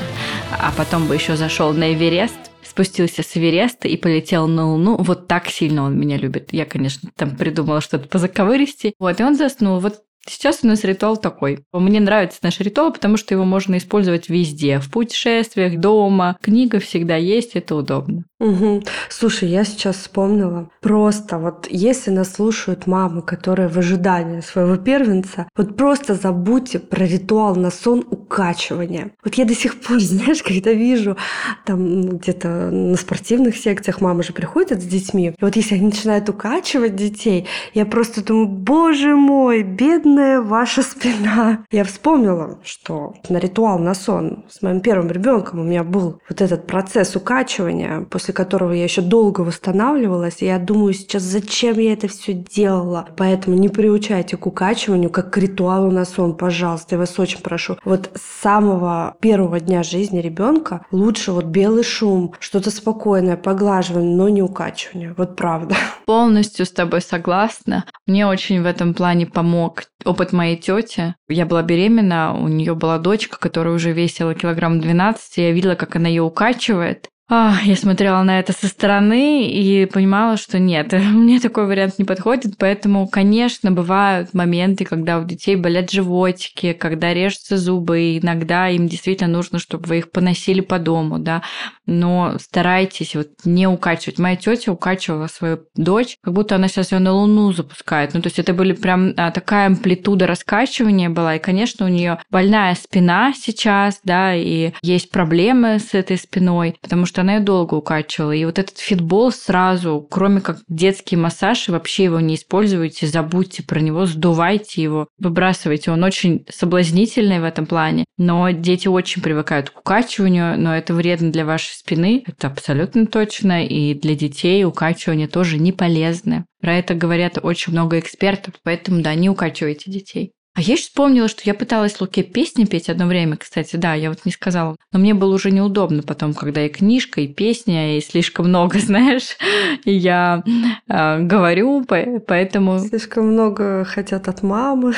а 0.59 0.73
потом 0.76 1.06
бы 1.06 1.14
еще 1.14 1.37
зашел 1.37 1.73
на 1.73 1.94
Эверест, 1.94 2.50
спустился 2.68 3.23
с 3.23 3.37
Эвереста 3.37 3.87
и 3.87 3.97
полетел 3.97 4.49
на 4.49 4.73
Луну. 4.73 4.97
Вот 4.97 5.28
так 5.28 5.49
сильно 5.49 5.85
он 5.85 5.97
меня 5.97 6.16
любит. 6.16 6.52
Я, 6.52 6.64
конечно, 6.64 7.11
там 7.14 7.37
придумала 7.37 7.80
что-то 7.80 8.09
по 8.09 8.18
заковыристи. 8.18 8.94
Вот, 8.99 9.20
и 9.20 9.23
он 9.23 9.37
заснул. 9.37 9.78
Вот 9.78 10.02
Сейчас 10.27 10.61
у 10.62 10.67
нас 10.67 10.85
ритуал 10.85 11.17
такой. 11.17 11.65
Мне 11.73 12.00
нравится 12.00 12.39
наш 12.43 12.61
ритуал, 12.61 12.93
потому 12.93 13.17
что 13.17 13.35
его 13.35 13.45
можно 13.45 13.79
использовать 13.79 14.29
везде. 14.29 14.79
В 14.79 14.91
путешествиях, 14.91 15.79
дома. 15.79 16.37
Книга 16.41 16.79
всегда 16.79 17.17
есть, 17.17 17.57
это 17.57 17.75
удобно. 17.75 18.25
Угу. 18.40 18.82
Слушай, 19.11 19.50
я 19.50 19.64
сейчас 19.64 19.97
вспомнила. 19.97 20.70
Просто 20.80 21.38
вот 21.38 21.66
если 21.68 22.11
нас 22.11 22.32
слушают 22.32 22.87
мамы, 22.87 23.20
которые 23.20 23.68
в 23.68 23.76
ожидании 23.76 24.40
своего 24.40 24.76
первенца, 24.76 25.47
вот 25.54 25.76
просто 25.76 26.14
забудьте 26.14 26.78
про 26.78 27.04
ритуал 27.04 27.54
на 27.54 27.70
сон 27.70 28.04
укачивания. 28.11 29.11
Вот 29.23 29.35
я 29.35 29.44
до 29.44 29.54
сих 29.54 29.78
пор, 29.80 30.00
знаешь, 30.00 30.42
когда 30.42 30.73
вижу 30.73 31.18
там 31.66 32.16
где-то 32.16 32.49
на 32.70 32.97
спортивных 32.97 33.56
секциях 33.56 34.00
мамы 34.00 34.23
же 34.23 34.32
приходят 34.32 34.80
с 34.80 34.87
детьми, 34.87 35.35
и 35.38 35.44
вот 35.44 35.56
если 35.56 35.75
они 35.75 35.87
начинают 35.87 36.28
укачивать 36.28 36.97
детей, 36.97 37.47
я 37.75 37.85
просто 37.85 38.25
думаю, 38.25 38.49
боже 38.49 39.16
мой, 39.16 39.62
бедная 39.62 40.40
ваша 40.40 40.82
спина. 40.82 41.64
Я 41.70 41.85
вспомнила, 41.85 42.59
что 42.64 43.14
на 43.28 43.38
ритуал 43.38 43.78
на 43.78 43.94
сон 43.94 44.44
с 44.49 44.62
моим 44.62 44.80
первым 44.80 45.11
ребенком 45.11 45.61
у 45.61 45.64
меня 45.64 45.85
был 45.85 46.20
вот 46.28 46.40
этот 46.40 46.66
процесс 46.66 47.16
укачивания 47.16 48.02
после 48.02 48.30
после 48.31 48.45
которого 48.45 48.73
я 48.73 48.85
еще 48.85 49.03
долго 49.03 49.41
восстанавливалась. 49.41 50.43
И 50.43 50.47
я 50.47 50.59
думаю 50.59 50.95
сейчас, 50.95 51.23
зачем 51.23 51.79
я 51.79 51.93
это 51.93 52.09
все 52.09 52.33
делала. 52.33 53.09
Поэтому 53.17 53.57
не 53.57 53.69
приучайте 53.69 54.37
к 54.37 54.47
укачиванию, 54.47 55.11
как 55.11 55.33
к 55.33 55.39
ритуалу 55.39 55.91
на 55.91 56.05
сон, 56.05 56.37
пожалуйста. 56.37 56.95
Я 56.95 56.99
вас 56.99 57.19
очень 57.19 57.41
прошу. 57.41 57.77
Вот 57.85 58.11
с 58.15 58.43
самого 58.43 59.17
первого 59.21 59.61
дня 59.61 59.83
жизни 59.83 60.21
ребенка 60.21 60.87
лучше 60.93 61.33
вот 61.33 61.47
белый 61.47 61.85
шум, 61.85 62.35
что-то 62.39 62.71
спокойное, 62.71 63.37
поглаживание, 63.37 64.17
но 64.17 64.29
не 64.29 64.43
укачивание. 64.43 65.15
Вот 65.17 65.37
правда. 65.37 65.75
Полностью 66.07 66.67
с 66.67 66.71
тобой 66.73 67.01
согласна. 67.01 67.85
Мне 68.07 68.27
очень 68.27 68.63
в 68.63 68.67
этом 68.67 68.95
плане 68.95 69.27
помог 69.27 69.85
опыт 70.05 70.33
моей 70.33 70.57
тети. 70.57 71.15
Я 71.29 71.47
была 71.47 71.63
беременна, 71.63 72.35
у 72.35 72.49
нее 72.49 72.75
была 72.75 72.99
дочка, 72.99 73.39
которая 73.39 73.75
уже 73.75 73.93
весила 73.93 74.35
килограмм 74.35 74.81
12, 74.81 75.39
и 75.39 75.43
я 75.43 75.53
видела, 75.53 75.75
как 75.75 75.97
она 75.97 76.09
ее 76.09 76.23
укачивает. 76.23 77.10
Я 77.31 77.77
смотрела 77.77 78.25
на 78.25 78.41
это 78.41 78.53
со 78.53 78.67
стороны 78.67 79.47
и 79.47 79.87
понимала, 79.87 80.37
что 80.37 80.59
нет, 80.59 80.93
мне 80.93 81.39
такой 81.39 81.67
вариант 81.67 81.99
не 81.99 82.05
подходит, 82.05 82.55
поэтому, 82.59 83.07
конечно, 83.07 83.71
бывают 83.71 84.35
моменты, 84.35 84.85
когда 84.85 85.21
у 85.21 85.25
детей 85.25 85.55
болят 85.55 85.93
животики, 85.93 86.73
когда 86.73 87.15
режутся 87.15 87.57
зубы, 87.57 88.01
и 88.01 88.19
иногда 88.19 88.69
им 88.69 88.89
действительно 88.89 89.31
нужно, 89.31 89.61
чтобы 89.61 89.87
вы 89.87 89.99
их 89.99 90.11
поносили 90.11 90.61
по 90.61 90.81
дому, 90.81 91.21
да, 91.21 91.43
но 91.90 92.37
старайтесь 92.40 93.14
вот 93.14 93.28
не 93.44 93.66
укачивать. 93.66 94.18
Моя 94.18 94.37
тетя 94.37 94.73
укачивала 94.73 95.26
свою 95.26 95.61
дочь, 95.75 96.16
как 96.23 96.32
будто 96.32 96.54
она 96.54 96.68
сейчас 96.68 96.92
ее 96.92 97.00
на 97.00 97.12
Луну 97.12 97.52
запускает. 97.52 98.14
Ну, 98.14 98.23
то 98.23 98.28
есть 98.28 98.38
это 98.38 98.54
были 98.54 98.73
прям 98.73 99.12
а, 99.16 99.30
такая 99.30 99.66
амплитуда 99.66 100.26
раскачивания 100.26 101.11
была, 101.11 101.37
и, 101.37 101.40
конечно, 101.40 101.87
у 101.87 101.88
нее 101.88 102.20
больная 102.30 102.75
спина 102.76 103.32
сейчас, 103.37 104.00
да, 104.04 104.35
и 104.35 104.73
есть 104.82 105.11
проблемы 105.11 105.78
с 105.80 105.94
этой 105.94 106.16
спиной, 106.16 106.76
потому 106.80 107.06
что 107.06 107.23
она 107.23 107.35
ее 107.35 107.40
долго 107.40 107.75
укачивала. 107.75 108.32
И 108.32 108.44
вот 108.44 108.59
этот 108.59 108.78
фитбол 108.78 109.32
сразу, 109.32 110.06
кроме 110.09 110.40
как 110.40 110.59
детский 110.68 111.16
массаж, 111.16 111.68
вообще 111.68 112.04
его 112.04 112.20
не 112.20 112.37
используйте, 112.37 113.06
забудьте 113.06 113.62
про 113.62 113.80
него, 113.80 114.06
сдувайте 114.06 114.82
его, 114.82 115.09
выбрасывайте. 115.18 115.90
Он 115.90 116.04
очень 116.04 116.47
соблазнительный 116.49 117.40
в 117.40 117.44
этом 117.44 117.66
плане, 117.66 118.04
но 118.16 118.50
дети 118.50 118.87
очень 118.87 119.23
привыкают 119.23 119.70
к 119.70 119.80
укачиванию, 119.80 120.59
но 120.59 120.76
это 120.76 120.94
вредно 120.94 121.32
для 121.32 121.44
вашей 121.44 121.80
спины, 121.81 122.23
это 122.27 122.47
абсолютно 122.47 123.07
точно, 123.07 123.67
и 123.67 123.95
для 123.95 124.15
детей 124.15 124.65
укачивание 124.65 125.29
тоже 125.29 125.59
не 125.59 125.73
полезно. 125.73 126.47
Про 126.61 126.77
это 126.77 126.95
говорят 126.95 127.39
очень 127.43 127.73
много 127.73 127.99
экспертов, 127.99 128.55
поэтому 128.63 129.03
да, 129.03 129.15
не 129.15 129.29
укачивайте 129.29 129.91
детей. 129.91 130.33
А 130.52 130.62
я 130.62 130.73
еще 130.73 130.83
вспомнила, 130.83 131.28
что 131.28 131.42
я 131.45 131.54
пыталась 131.54 132.00
Луке 132.00 132.25
песни 132.25 132.64
петь 132.64 132.88
одно 132.88 133.07
время, 133.07 133.37
кстати, 133.37 133.76
да, 133.76 133.95
я 133.95 134.09
вот 134.09 134.25
не 134.25 134.33
сказала. 134.33 134.75
Но 134.92 134.99
мне 134.99 135.14
было 135.14 135.33
уже 135.33 135.52
неудобно 135.52 136.02
потом, 136.02 136.35
когда 136.35 136.66
и 136.66 136.69
книжка, 136.69 137.21
и 137.21 137.28
песня, 137.28 137.97
и 137.97 138.00
слишком 138.00 138.49
много, 138.49 138.78
знаешь, 138.80 139.37
и 139.85 139.92
я 139.92 140.42
э, 140.88 141.21
говорю, 141.21 141.85
поэтому... 141.87 142.80
Слишком 142.80 143.28
много 143.28 143.85
хотят 143.85 144.26
от 144.26 144.42
мамы. 144.42 144.95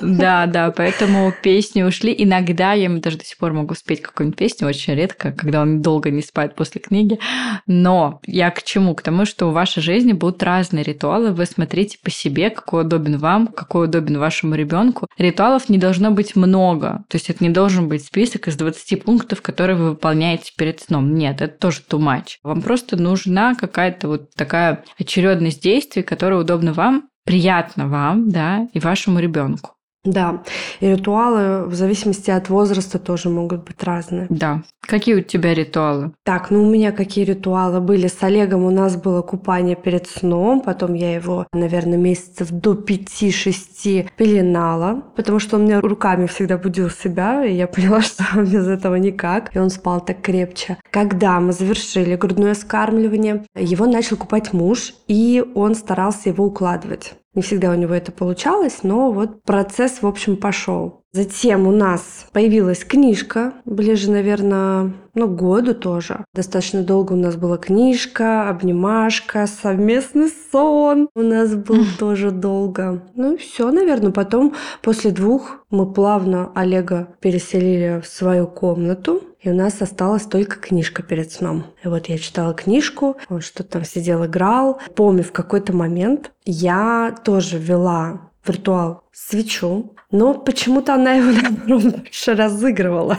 Да, 0.00 0.46
да, 0.46 0.70
поэтому 0.70 1.34
песни 1.42 1.82
ушли. 1.82 2.14
Иногда 2.16 2.72
я 2.72 2.84
ему 2.84 3.00
даже 3.00 3.18
до 3.18 3.26
сих 3.26 3.36
пор 3.36 3.52
могу 3.52 3.74
спеть 3.74 4.00
какую-нибудь 4.00 4.38
песню, 4.38 4.68
очень 4.68 4.94
редко, 4.94 5.32
когда 5.32 5.60
он 5.60 5.82
долго 5.82 6.10
не 6.10 6.22
спает 6.22 6.54
после 6.54 6.80
книги. 6.80 7.18
Но 7.66 8.20
я 8.26 8.50
к 8.50 8.62
чему? 8.62 8.94
К 8.94 9.02
тому, 9.02 9.26
что 9.26 9.50
в 9.50 9.52
вашей 9.52 9.82
жизни 9.82 10.12
будут 10.12 10.42
разные 10.42 10.82
ритуалы. 10.82 11.32
Вы 11.32 11.44
смотрите 11.44 11.98
по 12.02 12.10
себе, 12.10 12.48
какой 12.48 12.84
удобен 12.84 13.18
вам, 13.18 13.48
какой 13.48 13.86
удобен 13.86 14.18
вашему 14.18 14.54
ребенку 14.54 14.93
ребенку. 14.94 15.08
Ритуалов 15.18 15.68
не 15.68 15.78
должно 15.78 16.10
быть 16.10 16.36
много. 16.36 17.04
То 17.08 17.16
есть 17.16 17.30
это 17.30 17.42
не 17.42 17.50
должен 17.50 17.88
быть 17.88 18.04
список 18.04 18.48
из 18.48 18.56
20 18.56 19.04
пунктов, 19.04 19.42
которые 19.42 19.76
вы 19.76 19.90
выполняете 19.90 20.52
перед 20.56 20.80
сном. 20.80 21.14
Нет, 21.14 21.40
это 21.40 21.58
тоже 21.58 21.80
too 21.88 21.98
much. 21.98 22.38
Вам 22.42 22.62
просто 22.62 22.96
нужна 22.96 23.54
какая-то 23.54 24.08
вот 24.08 24.34
такая 24.34 24.84
очередность 24.98 25.62
действий, 25.62 26.02
которая 26.02 26.40
удобна 26.40 26.72
вам, 26.72 27.08
приятно 27.24 27.88
вам, 27.88 28.28
да, 28.30 28.68
и 28.72 28.78
вашему 28.78 29.18
ребенку. 29.18 29.70
Да, 30.04 30.42
и 30.80 30.86
ритуалы 30.86 31.66
в 31.66 31.74
зависимости 31.74 32.30
от 32.30 32.50
возраста 32.50 32.98
тоже 32.98 33.30
могут 33.30 33.64
быть 33.64 33.82
разные. 33.82 34.26
Да. 34.28 34.62
Какие 34.80 35.14
у 35.14 35.20
тебя 35.22 35.54
ритуалы? 35.54 36.12
Так, 36.24 36.50
ну 36.50 36.62
у 36.62 36.70
меня 36.70 36.92
какие 36.92 37.24
ритуалы 37.24 37.80
были? 37.80 38.06
С 38.06 38.22
Олегом 38.22 38.64
у 38.64 38.70
нас 38.70 38.96
было 38.96 39.22
купание 39.22 39.76
перед 39.76 40.06
сном, 40.06 40.60
потом 40.60 40.92
я 40.92 41.14
его, 41.14 41.46
наверное, 41.54 41.96
месяцев 41.96 42.50
до 42.50 42.74
5-6 42.74 44.10
пеленала, 44.16 45.02
потому 45.16 45.38
что 45.38 45.56
он 45.56 45.64
меня 45.64 45.80
руками 45.80 46.26
всегда 46.26 46.58
будил 46.58 46.90
себя, 46.90 47.44
и 47.44 47.54
я 47.54 47.66
поняла, 47.74 48.02
что 48.02 48.24
без 48.36 48.68
этого 48.68 48.96
никак, 48.96 49.56
и 49.56 49.58
он 49.58 49.70
спал 49.70 50.04
так 50.04 50.20
крепче. 50.20 50.76
Когда 50.90 51.40
мы 51.40 51.52
завершили 51.52 52.16
грудное 52.16 52.54
скармливание, 52.54 53.44
его 53.54 53.86
начал 53.86 54.18
купать 54.18 54.52
муж, 54.52 54.92
и 55.08 55.42
он 55.54 55.74
старался 55.74 56.28
его 56.28 56.44
укладывать. 56.44 57.14
Не 57.34 57.42
всегда 57.42 57.70
у 57.70 57.74
него 57.74 57.94
это 57.94 58.12
получалось, 58.12 58.82
но 58.82 59.10
вот 59.10 59.42
процесс, 59.42 60.02
в 60.02 60.06
общем, 60.06 60.36
пошел. 60.36 61.03
Затем 61.14 61.68
у 61.68 61.70
нас 61.70 62.26
появилась 62.32 62.84
книжка, 62.84 63.52
ближе, 63.64 64.10
наверное, 64.10 64.92
ну, 65.14 65.28
году 65.28 65.72
тоже. 65.72 66.24
Достаточно 66.34 66.82
долго 66.82 67.12
у 67.12 67.16
нас 67.16 67.36
была 67.36 67.56
книжка, 67.56 68.48
обнимашка, 68.48 69.46
совместный 69.46 70.28
сон 70.50 71.08
у 71.14 71.22
нас 71.22 71.54
был 71.54 71.84
тоже 72.00 72.32
долго. 72.32 73.04
Ну 73.14 73.34
и 73.34 73.36
все, 73.36 73.70
наверное. 73.70 74.10
Потом, 74.10 74.54
после 74.82 75.12
двух, 75.12 75.64
мы 75.70 75.92
плавно 75.92 76.50
Олега 76.56 77.06
переселили 77.20 78.02
в 78.04 78.08
свою 78.08 78.48
комнату. 78.48 79.22
И 79.40 79.50
у 79.50 79.54
нас 79.54 79.80
осталась 79.82 80.24
только 80.24 80.56
книжка 80.56 81.04
перед 81.04 81.30
сном. 81.30 81.62
И 81.84 81.86
вот 81.86 82.06
я 82.06 82.18
читала 82.18 82.54
книжку, 82.54 83.18
он 83.28 83.40
что-то 83.40 83.70
там 83.74 83.84
сидел, 83.84 84.26
играл. 84.26 84.80
Помню, 84.96 85.22
в 85.22 85.30
какой-то 85.30 85.72
момент 85.76 86.32
я 86.44 87.14
тоже 87.24 87.58
вела 87.58 88.32
в 88.42 88.50
ритуал 88.50 89.02
свечу, 89.12 89.94
но 90.14 90.32
почему-то 90.32 90.94
она 90.94 91.14
его, 91.14 91.32
наоборот, 91.42 91.96
больше 91.96 92.34
разыгрывала. 92.34 93.18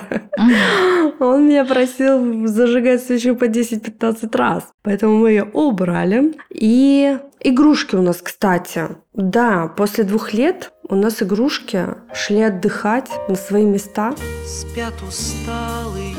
Он 1.20 1.46
меня 1.46 1.66
просил 1.66 2.48
зажигать 2.48 3.04
свечу 3.04 3.36
по 3.36 3.46
10-15 3.46 4.38
раз. 4.38 4.64
Поэтому 4.82 5.18
мы 5.18 5.32
ее 5.32 5.44
убрали. 5.44 6.34
И 6.50 7.18
игрушки 7.42 7.96
у 7.96 8.02
нас, 8.02 8.22
кстати. 8.22 8.88
Да, 9.14 9.68
после 9.68 10.06
двух 10.06 10.34
лет 10.34 10.72
у 10.88 10.96
нас 10.96 11.22
игрушки 11.22 11.86
шли 12.14 12.44
отдыхать 12.44 13.10
на 13.28 13.36
свои 13.36 13.66
места. 13.66 14.16
Спят 14.48 14.94
усталые. 15.06 16.16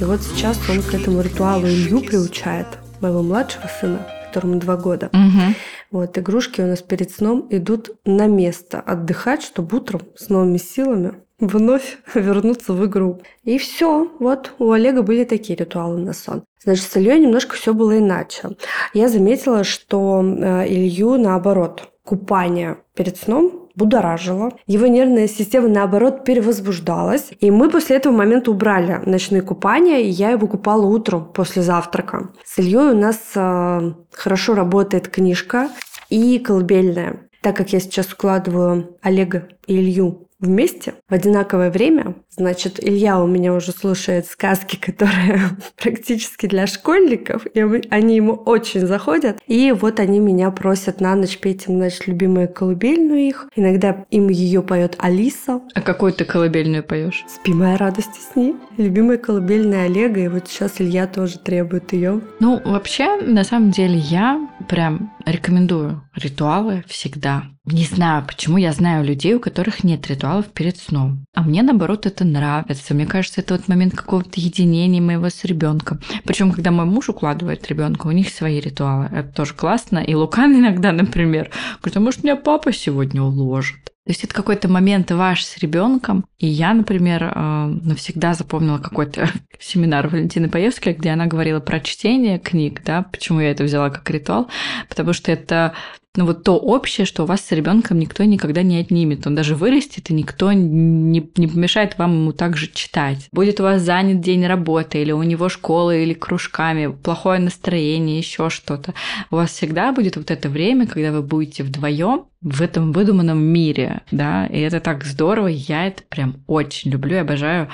И 0.00 0.04
вот 0.04 0.20
сейчас 0.22 0.56
он 0.70 0.82
к 0.82 0.94
этому 0.94 1.20
ритуалу 1.20 1.66
Илью 1.66 2.00
приучает, 2.00 2.66
моего 3.00 3.22
младшего 3.22 3.68
сына 3.80 4.06
которому 4.36 4.56
два 4.56 4.76
года. 4.76 5.08
Угу. 5.12 5.54
Вот, 5.90 6.18
игрушки 6.18 6.60
у 6.60 6.66
нас 6.66 6.82
перед 6.82 7.10
сном 7.10 7.46
идут 7.50 7.90
на 8.04 8.26
место 8.26 8.80
отдыхать, 8.80 9.42
чтобы 9.42 9.76
утром 9.76 10.02
с 10.16 10.28
новыми 10.28 10.58
силами 10.58 11.14
вновь 11.38 11.98
вернуться 12.14 12.72
в 12.72 12.84
игру. 12.86 13.20
И 13.44 13.58
все. 13.58 14.10
Вот 14.18 14.52
у 14.58 14.72
Олега 14.72 15.02
были 15.02 15.24
такие 15.24 15.56
ритуалы 15.56 15.98
на 15.98 16.12
сон. 16.12 16.44
Значит, 16.62 16.84
с 16.84 16.96
Ильей 16.96 17.20
немножко 17.20 17.54
все 17.54 17.74
было 17.74 17.98
иначе. 17.98 18.56
Я 18.92 19.08
заметила, 19.08 19.62
что 19.64 20.22
э, 20.22 20.66
Илью 20.68 21.16
наоборот 21.18 21.90
купание 22.04 22.78
перед 22.94 23.16
сном 23.16 23.65
будоражило. 23.76 24.50
Его 24.66 24.86
нервная 24.86 25.28
система, 25.28 25.68
наоборот, 25.68 26.24
перевозбуждалась. 26.24 27.30
И 27.38 27.50
мы 27.50 27.70
после 27.70 27.96
этого 27.96 28.12
момента 28.12 28.50
убрали 28.50 29.00
ночные 29.04 29.42
купания, 29.42 29.98
и 29.98 30.08
я 30.08 30.30
его 30.30 30.48
купала 30.48 30.86
утром 30.86 31.30
после 31.32 31.62
завтрака. 31.62 32.30
С 32.44 32.58
Ильей 32.58 32.92
у 32.92 32.98
нас 32.98 33.18
э, 33.34 33.92
хорошо 34.12 34.54
работает 34.54 35.08
книжка 35.08 35.68
и 36.08 36.38
колыбельная. 36.38 37.28
Так 37.42 37.56
как 37.56 37.72
я 37.72 37.78
сейчас 37.78 38.12
укладываю 38.12 38.96
Олега 39.02 39.48
и 39.66 39.76
Илью 39.76 40.25
вместе 40.38 40.94
в 41.08 41.14
одинаковое 41.14 41.70
время. 41.70 42.14
Значит, 42.30 42.82
Илья 42.82 43.22
у 43.22 43.26
меня 43.26 43.54
уже 43.54 43.72
слушает 43.72 44.26
сказки, 44.26 44.76
которые 44.80 45.40
практически 45.80 46.46
для 46.46 46.66
школьников, 46.66 47.46
и 47.46 47.60
они 47.90 48.16
ему 48.16 48.34
очень 48.34 48.86
заходят. 48.86 49.38
И 49.46 49.72
вот 49.72 50.00
они 50.00 50.20
меня 50.20 50.50
просят 50.50 51.00
на 51.00 51.14
ночь 51.14 51.38
петь 51.38 51.66
им, 51.66 51.76
значит, 51.76 52.06
любимую 52.06 52.48
колыбельную 52.48 53.20
их. 53.20 53.48
Иногда 53.56 54.04
им 54.10 54.28
ее 54.28 54.62
поет 54.62 54.96
Алиса. 54.98 55.60
А 55.74 55.80
какую 55.80 56.12
ты 56.12 56.24
колыбельную 56.24 56.82
поешь? 56.82 57.24
Спи, 57.28 57.52
моя 57.52 57.76
радость 57.76 58.14
с 58.32 58.36
ней. 58.36 58.56
Любимая 58.76 59.18
колыбельная 59.18 59.86
Олега, 59.86 60.20
и 60.20 60.28
вот 60.28 60.48
сейчас 60.48 60.80
Илья 60.80 61.06
тоже 61.06 61.38
требует 61.38 61.92
ее. 61.92 62.20
Ну, 62.40 62.60
вообще, 62.64 63.16
на 63.22 63.44
самом 63.44 63.70
деле, 63.70 63.96
я 63.96 64.48
прям 64.68 65.12
рекомендую 65.24 66.02
ритуалы 66.14 66.84
всегда. 66.86 67.44
Не 67.66 67.84
знаю, 67.84 68.24
почему 68.24 68.58
я 68.58 68.70
знаю 68.70 69.04
людей, 69.04 69.34
у 69.34 69.40
которых 69.40 69.82
нет 69.82 70.06
ритуалов 70.06 70.46
перед 70.46 70.76
сном. 70.76 71.26
А 71.34 71.42
мне, 71.42 71.62
наоборот, 71.62 72.06
это 72.06 72.24
нравится. 72.24 72.94
Мне 72.94 73.06
кажется, 73.06 73.40
это 73.40 73.54
вот 73.54 73.66
момент 73.66 73.94
какого-то 73.96 74.40
единения 74.40 75.02
моего 75.02 75.28
с 75.28 75.44
ребенком. 75.44 75.98
Причем, 76.24 76.52
когда 76.52 76.70
мой 76.70 76.84
муж 76.84 77.08
укладывает 77.08 77.66
ребенка, 77.68 78.06
у 78.06 78.12
них 78.12 78.28
свои 78.28 78.60
ритуалы. 78.60 79.06
Это 79.12 79.32
тоже 79.32 79.54
классно. 79.54 79.98
И 79.98 80.14
Лукан 80.14 80.54
иногда, 80.54 80.92
например, 80.92 81.50
говорит, 81.80 81.96
а 81.96 82.00
может, 82.00 82.22
меня 82.22 82.36
папа 82.36 82.72
сегодня 82.72 83.20
уложит? 83.20 83.84
То 84.06 84.12
есть 84.12 84.22
это 84.22 84.32
какой-то 84.32 84.68
момент 84.68 85.10
ваш 85.10 85.44
с 85.44 85.58
ребенком. 85.58 86.24
И 86.38 86.46
я, 86.46 86.72
например, 86.72 87.24
э, 87.24 87.66
навсегда 87.82 88.34
запомнила 88.34 88.78
какой-то 88.78 89.28
семинар 89.58 90.06
Валентины 90.06 90.48
Паевской, 90.48 90.92
где 90.92 91.10
она 91.10 91.26
говорила 91.26 91.58
про 91.58 91.80
чтение 91.80 92.38
книг, 92.38 92.82
да, 92.84 93.02
почему 93.02 93.40
я 93.40 93.50
это 93.50 93.64
взяла 93.64 93.90
как 93.90 94.08
ритуал, 94.08 94.46
потому 94.88 95.12
что 95.12 95.32
это 95.32 95.74
ну 96.16 96.26
вот 96.26 96.44
то 96.44 96.56
общее, 96.56 97.04
что 97.04 97.22
у 97.22 97.26
вас 97.26 97.40
с 97.40 97.52
ребенком 97.52 97.98
никто 97.98 98.24
никогда 98.24 98.62
не 98.62 98.78
отнимет. 98.78 99.26
Он 99.26 99.34
даже 99.34 99.54
вырастет, 99.54 100.10
и 100.10 100.14
никто 100.14 100.52
не, 100.52 101.30
не 101.36 101.46
помешает 101.46 101.98
вам 101.98 102.12
ему 102.12 102.32
также 102.32 102.70
читать. 102.72 103.28
Будет 103.32 103.60
у 103.60 103.64
вас 103.64 103.82
занят 103.82 104.20
день 104.20 104.46
работы, 104.46 105.00
или 105.00 105.12
у 105.12 105.22
него 105.22 105.48
школа, 105.48 105.96
или 105.96 106.14
кружками, 106.14 106.86
плохое 106.88 107.40
настроение, 107.40 108.18
еще 108.18 108.50
что-то. 108.50 108.94
У 109.30 109.36
вас 109.36 109.50
всегда 109.50 109.92
будет 109.92 110.16
вот 110.16 110.30
это 110.30 110.48
время, 110.48 110.86
когда 110.86 111.12
вы 111.12 111.22
будете 111.22 111.62
вдвоем 111.62 112.24
в 112.46 112.62
этом 112.62 112.92
выдуманном 112.92 113.42
мире, 113.42 114.02
да, 114.12 114.46
и 114.46 114.60
это 114.60 114.78
так 114.78 115.04
здорово, 115.04 115.48
я 115.48 115.88
это 115.88 116.02
прям 116.08 116.36
очень 116.46 116.92
люблю, 116.92 117.20
обожаю. 117.20 117.68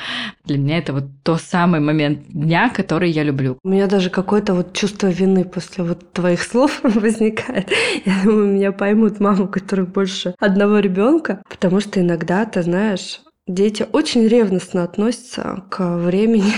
Для 0.45 0.57
меня 0.57 0.79
это 0.79 0.95
вот 0.95 1.05
то 1.23 1.37
самый 1.37 1.81
момент 1.81 2.29
дня, 2.29 2.71
который 2.71 3.11
я 3.11 3.23
люблю. 3.23 3.59
У 3.63 3.69
меня 3.69 3.87
даже 3.87 4.09
какое-то 4.09 4.55
вот 4.55 4.73
чувство 4.73 5.09
вины 5.09 5.45
после 5.45 5.85
вот 5.85 6.13
твоих 6.13 6.43
слов 6.43 6.81
возникает. 6.83 7.71
Я 8.07 8.23
думаю, 8.33 8.55
меня 8.55 8.73
поймут 8.73 9.21
маму, 9.21 9.45
у 9.45 9.49
которых 9.49 9.91
больше 9.91 10.35
одного 10.39 10.79
ребенка, 10.79 11.43
потому 11.49 11.81
что 11.81 12.01
иногда, 12.01 12.45
ты 12.47 12.63
знаешь, 12.63 13.21
дети 13.47 13.87
очень 13.93 14.27
ревностно 14.27 14.85
относятся 14.85 15.65
к 15.71 15.97
времени, 15.99 16.53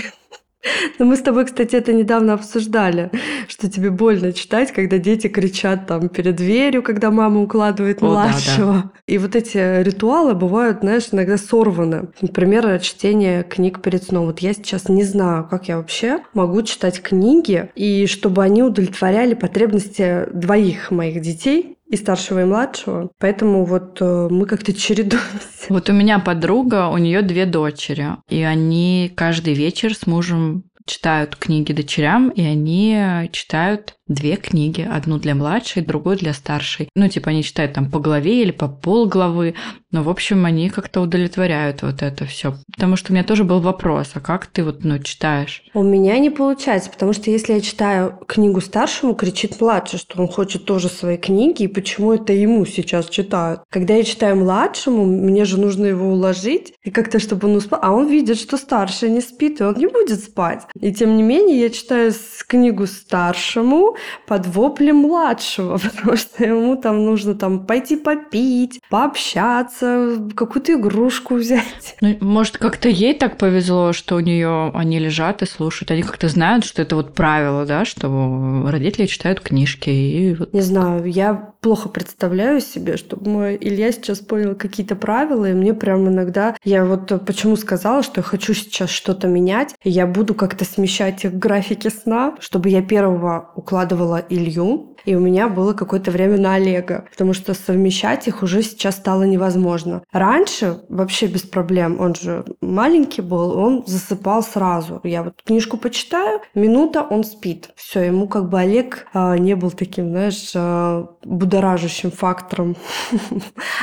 но 0.99 1.05
мы 1.05 1.15
с 1.15 1.21
тобой, 1.21 1.45
кстати, 1.45 1.75
это 1.75 1.93
недавно 1.93 2.33
обсуждали, 2.33 3.11
что 3.47 3.69
тебе 3.69 3.89
больно 3.89 4.33
читать, 4.33 4.71
когда 4.71 4.97
дети 4.97 5.27
кричат 5.27 5.87
там 5.87 6.09
перед 6.09 6.35
дверью, 6.35 6.83
когда 6.83 7.11
мама 7.11 7.41
укладывает 7.41 8.01
О, 8.01 8.05
младшего. 8.05 8.73
Да, 8.73 8.81
да. 8.81 8.91
И 9.07 9.17
вот 9.17 9.35
эти 9.35 9.83
ритуалы 9.83 10.33
бывают, 10.33 10.79
знаешь, 10.81 11.07
иногда 11.11 11.37
сорваны. 11.37 12.07
Например, 12.21 12.79
чтение 12.79 13.43
книг 13.43 13.81
перед 13.81 14.03
сном. 14.03 14.25
Вот 14.25 14.39
я 14.39 14.53
сейчас 14.53 14.89
не 14.89 15.03
знаю, 15.03 15.47
как 15.49 15.67
я 15.67 15.77
вообще 15.77 16.19
могу 16.33 16.61
читать 16.63 17.01
книги, 17.01 17.69
и 17.75 18.07
чтобы 18.07 18.43
они 18.43 18.63
удовлетворяли 18.63 19.33
потребности 19.33 20.27
двоих 20.33 20.91
моих 20.91 21.21
детей, 21.21 21.74
и 21.87 21.95
старшего, 21.95 22.41
и 22.41 22.45
младшего. 22.45 23.09
Поэтому 23.19 23.65
вот 23.65 23.97
э, 24.01 24.27
мы 24.29 24.45
как-то 24.45 24.73
чередуемся. 24.73 25.67
Вот 25.69 25.89
у 25.89 25.93
меня 25.93 26.19
подруга, 26.19 26.89
у 26.89 26.97
нее 26.97 27.21
две 27.21 27.45
дочери, 27.45 28.09
и 28.29 28.41
они 28.41 29.11
каждый 29.15 29.53
вечер 29.53 29.95
с 29.95 30.07
мужем 30.07 30.63
читают 30.85 31.35
книги 31.35 31.73
дочерям, 31.73 32.29
и 32.29 32.43
они 32.43 33.29
читают 33.31 33.95
две 34.07 34.35
книги. 34.35 34.87
Одну 34.89 35.17
для 35.17 35.35
младшей, 35.35 35.83
другую 35.83 36.17
для 36.17 36.33
старшей. 36.33 36.89
Ну, 36.95 37.07
типа, 37.07 37.31
они 37.31 37.43
читают 37.43 37.73
там 37.73 37.89
по 37.89 37.99
главе 37.99 38.41
или 38.41 38.51
по 38.51 38.67
полглавы. 38.67 39.55
Но, 39.91 40.03
в 40.03 40.09
общем, 40.09 40.45
они 40.45 40.69
как-то 40.69 41.01
удовлетворяют 41.01 41.81
вот 41.81 42.01
это 42.01 42.25
все. 42.25 42.55
Потому 42.73 42.95
что 42.95 43.11
у 43.11 43.15
меня 43.15 43.23
тоже 43.23 43.43
был 43.43 43.61
вопрос, 43.61 44.11
а 44.13 44.19
как 44.19 44.47
ты 44.47 44.63
вот, 44.63 44.83
ну, 44.83 44.99
читаешь? 44.99 45.63
У 45.73 45.83
меня 45.83 46.19
не 46.19 46.29
получается, 46.29 46.89
потому 46.89 47.13
что 47.13 47.31
если 47.31 47.53
я 47.53 47.61
читаю 47.61 48.19
книгу 48.27 48.61
старшему, 48.61 49.15
кричит 49.15 49.59
младший, 49.59 49.99
что 49.99 50.21
он 50.21 50.27
хочет 50.27 50.65
тоже 50.65 50.89
свои 50.89 51.17
книги, 51.17 51.63
и 51.63 51.67
почему 51.67 52.13
это 52.13 52.33
ему 52.33 52.65
сейчас 52.65 53.09
читают. 53.09 53.61
Когда 53.69 53.95
я 53.95 54.03
читаю 54.03 54.35
младшему, 54.35 55.05
мне 55.05 55.45
же 55.45 55.59
нужно 55.59 55.85
его 55.85 56.09
уложить, 56.09 56.73
и 56.83 56.91
как-то, 56.91 57.19
чтобы 57.19 57.47
он 57.47 57.55
успал. 57.55 57.79
А 57.81 57.91
он 57.91 58.07
видит, 58.07 58.37
что 58.37 58.57
старший 58.57 59.09
не 59.09 59.21
спит, 59.21 59.61
и 59.61 59.63
он 59.63 59.75
не 59.75 59.87
будет 59.87 60.19
спать. 60.19 60.63
И 60.79 60.93
тем 60.93 61.17
не 61.17 61.23
менее, 61.23 61.61
я 61.61 61.69
читаю 61.69 62.11
книгу 62.47 62.85
старшему, 62.85 63.94
под 64.27 64.47
воплем 64.47 64.97
младшего, 64.97 65.77
потому 65.95 66.17
что 66.17 66.43
ему 66.43 66.75
там 66.75 67.05
нужно 67.05 67.35
там 67.35 67.65
пойти 67.65 67.95
попить, 67.95 68.81
пообщаться, 68.89 70.17
какую-то 70.35 70.73
игрушку 70.73 71.35
взять. 71.35 71.95
Ну, 72.01 72.17
может, 72.21 72.57
как-то 72.57 72.89
ей 72.89 73.13
так 73.13 73.37
повезло, 73.37 73.93
что 73.93 74.15
у 74.15 74.19
нее 74.19 74.71
они 74.73 74.99
лежат 74.99 75.41
и 75.41 75.45
слушают. 75.45 75.91
Они 75.91 76.03
как-то 76.03 76.27
знают, 76.27 76.65
что 76.65 76.81
это 76.81 76.95
вот 76.95 77.13
правило, 77.13 77.65
да, 77.65 77.85
что 77.85 78.67
родители 78.67 79.05
читают 79.05 79.39
книжки. 79.39 79.89
И 79.89 80.37
Не 80.51 80.61
знаю, 80.61 81.05
я 81.05 81.33
плохо 81.61 81.89
представляю 81.89 82.61
себе, 82.61 82.97
чтобы 82.97 83.29
мой 83.29 83.57
Илья 83.59 83.91
сейчас 83.91 84.19
понял 84.19 84.55
какие-то 84.55 84.95
правила, 84.95 85.45
и 85.45 85.53
мне 85.53 85.73
прям 85.73 86.07
иногда... 86.07 86.55
Я 86.63 86.85
вот 86.85 87.25
почему 87.25 87.55
сказала, 87.55 88.03
что 88.03 88.19
я 88.19 88.23
хочу 88.23 88.53
сейчас 88.53 88.89
что-то 88.89 89.27
менять, 89.27 89.75
и 89.83 89.89
я 89.89 90.07
буду 90.07 90.35
как-то 90.35 90.65
смещать 90.65 91.25
их 91.25 91.33
графики 91.33 91.87
сна, 91.87 92.35
чтобы 92.39 92.69
я 92.69 92.81
первого 92.81 93.51
укладывала 93.55 93.84
укладывала 93.85 94.23
Илью, 94.29 94.95
и 95.05 95.15
у 95.15 95.19
меня 95.19 95.47
было 95.47 95.73
какое-то 95.73 96.11
время 96.11 96.37
на 96.37 96.55
Олега, 96.55 97.05
потому 97.11 97.33
что 97.33 97.53
совмещать 97.53 98.27
их 98.27 98.43
уже 98.43 98.63
сейчас 98.63 98.95
стало 98.95 99.23
невозможно. 99.23 100.01
Раньше 100.11 100.79
вообще 100.89 101.27
без 101.27 101.41
проблем, 101.41 101.99
он 101.99 102.15
же 102.15 102.43
маленький 102.61 103.21
был, 103.21 103.57
он 103.57 103.83
засыпал 103.85 104.41
сразу. 104.41 104.99
Я 105.03 105.21
вот 105.21 105.41
книжку 105.45 105.77
почитаю, 105.77 106.41
минута, 106.55 107.05
он 107.09 107.23
спит. 107.23 107.69
Все, 107.75 108.01
ему 108.01 108.27
как 108.27 108.49
бы 108.49 108.59
Олег 108.59 109.05
а, 109.13 109.37
не 109.37 109.55
был 109.55 109.71
таким, 109.71 110.09
знаешь, 110.09 110.51
а, 110.55 111.07
будоражащим 111.23 112.11
фактором. 112.11 112.75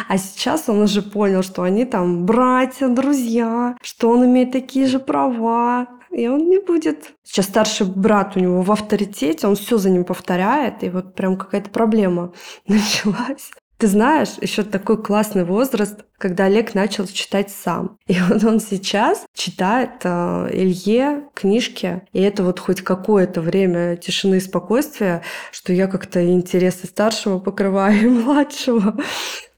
А 0.08 0.18
сейчас 0.18 0.68
он 0.68 0.80
уже 0.80 1.02
понял, 1.02 1.42
что 1.42 1.62
они 1.62 1.84
там 1.84 2.26
братья, 2.26 2.88
друзья, 2.88 3.76
что 3.82 4.10
он 4.10 4.24
имеет 4.24 4.52
такие 4.52 4.86
же 4.86 4.98
права, 4.98 5.86
и 6.12 6.29
он 6.29 6.48
не 6.48 6.59
будет. 6.59 7.14
Сейчас 7.22 7.46
старший 7.46 7.87
брат 7.87 8.37
у 8.37 8.40
него 8.40 8.62
в 8.62 8.70
авторитете, 8.70 9.46
он 9.46 9.57
все 9.57 9.79
за 9.79 9.90
ним 9.90 10.05
повторяет, 10.05 10.83
и 10.83 10.90
вот 10.90 11.14
прям 11.14 11.37
какая-то 11.37 11.70
проблема 11.70 12.33
началась. 12.66 13.51
Ты 13.83 13.88
знаешь, 13.88 14.29
еще 14.40 14.62
такой 14.62 15.03
классный 15.03 15.44
возраст, 15.44 16.05
когда 16.16 16.44
Олег 16.44 16.72
начал 16.75 17.05
читать 17.09 17.51
сам. 17.51 17.98
И 18.07 18.14
вот 18.20 18.44
он 18.44 18.61
сейчас 18.61 19.27
читает 19.35 20.03
э, 20.05 20.48
Илье 20.53 21.25
книжки, 21.35 22.03
и 22.12 22.20
это 22.20 22.44
вот 22.44 22.61
хоть 22.61 22.83
какое-то 22.83 23.40
время 23.40 23.96
тишины 23.96 24.37
и 24.37 24.40
спокойствия, 24.40 25.22
что 25.51 25.72
я 25.72 25.88
как-то 25.88 26.25
интересы 26.25 26.87
старшего 26.87 27.40
покрываю 27.40 28.03
и 28.03 28.07
младшего. 28.22 28.96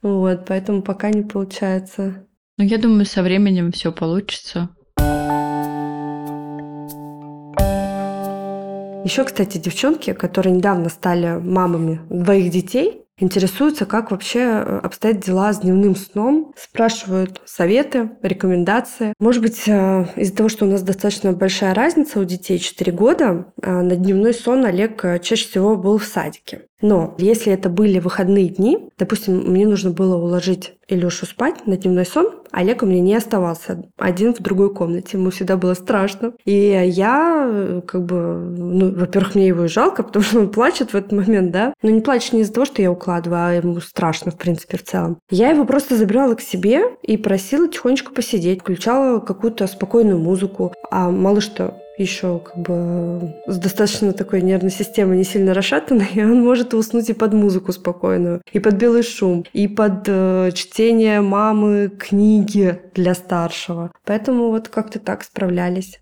Вот, 0.01 0.47
поэтому 0.47 0.81
пока 0.81 1.11
не 1.11 1.23
получается. 1.23 2.27
Ну, 2.57 2.65
я 2.65 2.79
думаю, 2.79 3.05
со 3.05 3.23
временем 3.23 3.73
все 3.73 3.93
получится. 3.93 4.71
Еще, 9.05 9.25
кстати, 9.25 9.59
девчонки, 9.59 10.15
которые 10.15 10.55
недавно 10.55 10.89
стали 10.89 11.39
мамами 11.39 12.01
двоих 12.09 12.51
детей, 12.51 13.03
интересуются, 13.19 13.85
как 13.85 14.11
вообще 14.11 14.41
э, 14.41 14.81
обстоят 14.83 15.21
дела 15.21 15.53
с 15.53 15.61
дневным 15.61 15.95
сном, 15.95 16.55
спрашивают 16.57 17.41
советы, 17.45 18.11
рекомендации. 18.23 19.13
Может 19.21 19.43
быть, 19.43 19.69
э, 19.69 20.07
из-за 20.17 20.35
того, 20.35 20.49
что 20.49 20.65
у 20.65 20.69
нас 20.69 20.83
достаточно 20.83 21.33
большая 21.33 21.75
разница 21.75 22.19
у 22.19 22.25
детей 22.25 22.59
4 22.59 22.93
года, 22.93 23.53
э, 23.63 23.71
на 23.71 23.95
дневной 23.95 24.33
сон 24.33 24.65
Олег 24.65 25.03
чаще 25.23 25.49
всего 25.49 25.77
был 25.77 25.99
в 25.99 26.05
садике. 26.05 26.63
Но 26.85 27.15
если 27.17 27.51
это 27.51 27.71
были 27.71 27.99
выходные 27.99 28.51
дни, 28.51 28.91
допустим, 28.99 29.39
мне 29.51 29.67
нужно 29.67 29.91
было 29.91 30.17
уложить 30.17 30.75
Илюшу 30.87 31.25
спать 31.25 31.67
на 31.67 31.79
дневной 31.79 32.05
сон, 32.05 32.31
Олег 32.51 32.83
у 32.83 32.87
меня 32.87 33.01
не 33.01 33.17
оставался 33.17 33.87
один 33.97 34.35
в 34.35 34.41
другой 34.41 34.73
комнате. 34.73 35.17
Ему 35.17 35.31
всегда 35.31 35.57
было 35.57 35.73
страшно. 35.73 36.35
И 36.45 36.53
я, 36.53 37.81
как 37.87 38.05
бы, 38.05 38.17
ну, 38.17 38.95
во-первых, 38.95 39.35
мне 39.35 39.47
его 39.47 39.65
и 39.65 39.69
жалко, 39.69 40.03
потому 40.05 40.23
что 40.23 40.41
он 40.41 40.51
плачет 40.51 40.93
в 40.93 40.95
этот 40.95 41.13
момент, 41.13 41.53
да. 41.53 41.73
Но 41.83 41.89
не 41.89 42.03
плачет 42.03 42.35
не 42.35 42.43
из-за 42.43 42.53
того, 42.53 42.67
что 42.67 42.83
я 42.83 42.93
укладываю, 42.93 43.41
а 43.41 43.53
ему 43.55 43.81
страшно, 43.81 44.31
в 44.31 44.37
принципе, 44.37 44.77
в 44.77 44.85
целом. 44.85 45.17
Я 45.31 45.49
его 45.49 45.65
просто 45.65 45.97
забирала 45.97 46.35
к 46.35 46.43
себе 46.43 46.83
и 47.03 47.17
просила 47.17 47.67
тихонечко 47.67 48.13
посидеть, 48.13 48.61
включала 48.61 49.21
какую-то 49.21 49.67
спокойную 49.67 50.19
музыку. 50.19 50.75
А 50.91 51.09
малыш-то 51.09 51.79
еще 51.99 52.41
как 52.41 52.59
бы 52.59 53.35
с 53.47 53.59
достаточно 53.59 54.13
такой 54.13 54.43
нервной 54.43 54.71
системой 54.71 55.17
не 55.17 55.25
сильно 55.25 55.55
расшатанной, 55.55 56.09
он 56.17 56.43
может 56.43 56.75
уснуть 56.75 57.11
и 57.11 57.15
под 57.15 57.33
музыку 57.33 57.73
спокойную, 57.73 58.43
и 58.53 58.59
под 58.59 58.75
белый 58.75 59.03
шум, 59.03 59.45
и 59.53 59.69
под 59.69 60.05
э, 60.07 60.51
чтение 60.55 61.21
мамы 61.21 61.91
книги 61.99 62.81
для 62.95 63.15
старшего. 63.15 63.93
Поэтому 64.05 64.51
вот 64.51 64.69
как-то 64.69 64.99
так 64.99 65.23
справлялись. 65.23 66.01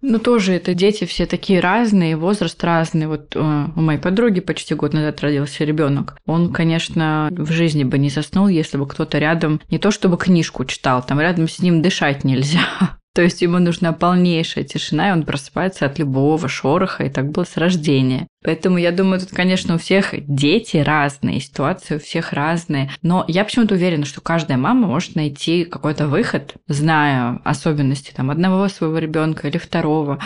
Ну, 0.00 0.20
тоже 0.20 0.52
это 0.52 0.74
дети 0.74 1.04
все 1.06 1.26
такие 1.26 1.58
разные, 1.58 2.16
возраст 2.16 2.62
разный. 2.62 3.08
Вот 3.08 3.34
э, 3.34 3.40
у 3.40 3.80
моей 3.80 3.98
подруги 3.98 4.38
почти 4.38 4.74
год 4.74 4.92
назад 4.92 5.20
родился 5.20 5.64
ребенок. 5.64 6.16
Он, 6.24 6.52
конечно, 6.52 7.28
в 7.32 7.50
жизни 7.50 7.82
бы 7.82 7.98
не 7.98 8.08
заснул, 8.08 8.46
если 8.46 8.76
бы 8.76 8.86
кто-то 8.86 9.18
рядом 9.18 9.60
не 9.70 9.78
то 9.78 9.90
чтобы 9.90 10.16
книжку 10.16 10.64
читал, 10.64 11.04
там 11.04 11.20
рядом 11.20 11.48
с 11.48 11.58
ним 11.58 11.82
дышать 11.82 12.22
нельзя. 12.22 12.60
То 13.18 13.22
есть 13.22 13.42
ему 13.42 13.58
нужна 13.58 13.92
полнейшая 13.92 14.62
тишина, 14.62 15.08
и 15.08 15.12
он 15.12 15.24
просыпается 15.24 15.86
от 15.86 15.98
любого 15.98 16.46
шороха, 16.46 17.02
и 17.02 17.10
так 17.10 17.32
было 17.32 17.42
с 17.42 17.56
рождения. 17.56 18.28
Поэтому 18.44 18.78
я 18.78 18.92
думаю, 18.92 19.18
тут, 19.18 19.30
конечно, 19.30 19.74
у 19.74 19.78
всех 19.78 20.14
дети 20.28 20.76
разные, 20.76 21.40
ситуации 21.40 21.96
у 21.96 21.98
всех 21.98 22.32
разные. 22.32 22.92
Но 23.02 23.24
я 23.26 23.42
почему-то 23.42 23.74
уверена, 23.74 24.04
что 24.04 24.20
каждая 24.20 24.56
мама 24.56 24.86
может 24.86 25.16
найти 25.16 25.64
какой-то 25.64 26.06
выход, 26.06 26.54
зная 26.68 27.40
особенности 27.42 28.12
там, 28.14 28.30
одного 28.30 28.68
своего 28.68 28.98
ребенка 28.98 29.48
или 29.48 29.58
второго. 29.58 30.20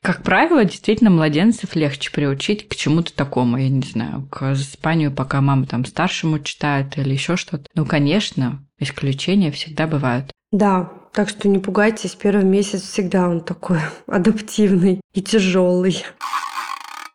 Как 0.00 0.22
правило, 0.22 0.64
действительно, 0.64 1.10
младенцев 1.10 1.76
легче 1.76 2.10
приучить 2.10 2.66
к 2.66 2.76
чему-то 2.76 3.12
такому, 3.12 3.58
я 3.58 3.68
не 3.68 3.82
знаю, 3.82 4.26
к 4.30 4.54
засыпанию, 4.54 5.12
пока 5.12 5.42
мама 5.42 5.66
там 5.66 5.84
старшему 5.84 6.38
читает 6.38 6.96
или 6.96 7.12
еще 7.12 7.36
что-то. 7.36 7.66
Ну, 7.74 7.84
конечно, 7.84 8.64
исключения 8.78 9.50
всегда 9.50 9.86
бывают. 9.86 10.32
Да, 10.50 10.90
так 11.18 11.30
что 11.30 11.48
не 11.48 11.58
пугайтесь, 11.58 12.14
первый 12.14 12.44
месяц 12.44 12.82
всегда 12.82 13.28
он 13.28 13.40
такой 13.40 13.80
адаптивный 14.06 15.00
и 15.14 15.20
тяжелый. 15.20 16.04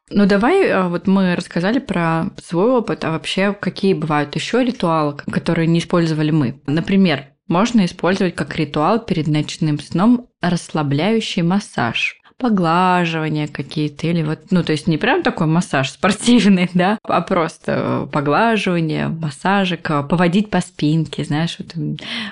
Ну 0.10 0.26
давай, 0.26 0.70
а, 0.70 0.90
вот 0.90 1.08
мы 1.08 1.38
рассказали 1.38 1.80
про 1.80 2.26
свой 2.44 2.70
опыт, 2.72 3.06
а 3.06 3.12
вообще 3.12 3.54
какие 3.58 3.94
бывают 3.94 4.36
еще 4.36 4.62
ритуалы, 4.62 5.16
которые 5.32 5.68
не 5.68 5.80
использовали 5.80 6.32
мы. 6.32 6.62
Например, 6.68 7.28
можно 7.48 7.86
использовать 7.86 8.36
как 8.36 8.58
ритуал 8.58 9.00
перед 9.00 9.28
ночным 9.28 9.80
сном 9.80 10.28
расслабляющий 10.42 11.42
массаж 11.42 12.20
поглаживания 12.44 13.48
какие-то, 13.48 14.08
или 14.08 14.22
вот, 14.22 14.40
ну, 14.52 14.64
то 14.64 14.74
есть 14.74 14.86
не 14.86 14.98
прям 14.98 15.24
такой 15.24 15.48
массаж 15.48 15.90
спортивный, 15.90 16.70
да, 16.74 16.98
а 17.04 17.22
просто 17.22 18.10
поглаживание, 18.12 19.08
массажик, 19.08 19.90
поводить 20.10 20.50
по 20.50 20.60
спинке, 20.60 21.24
знаешь, 21.24 21.58
вот. 21.58 21.74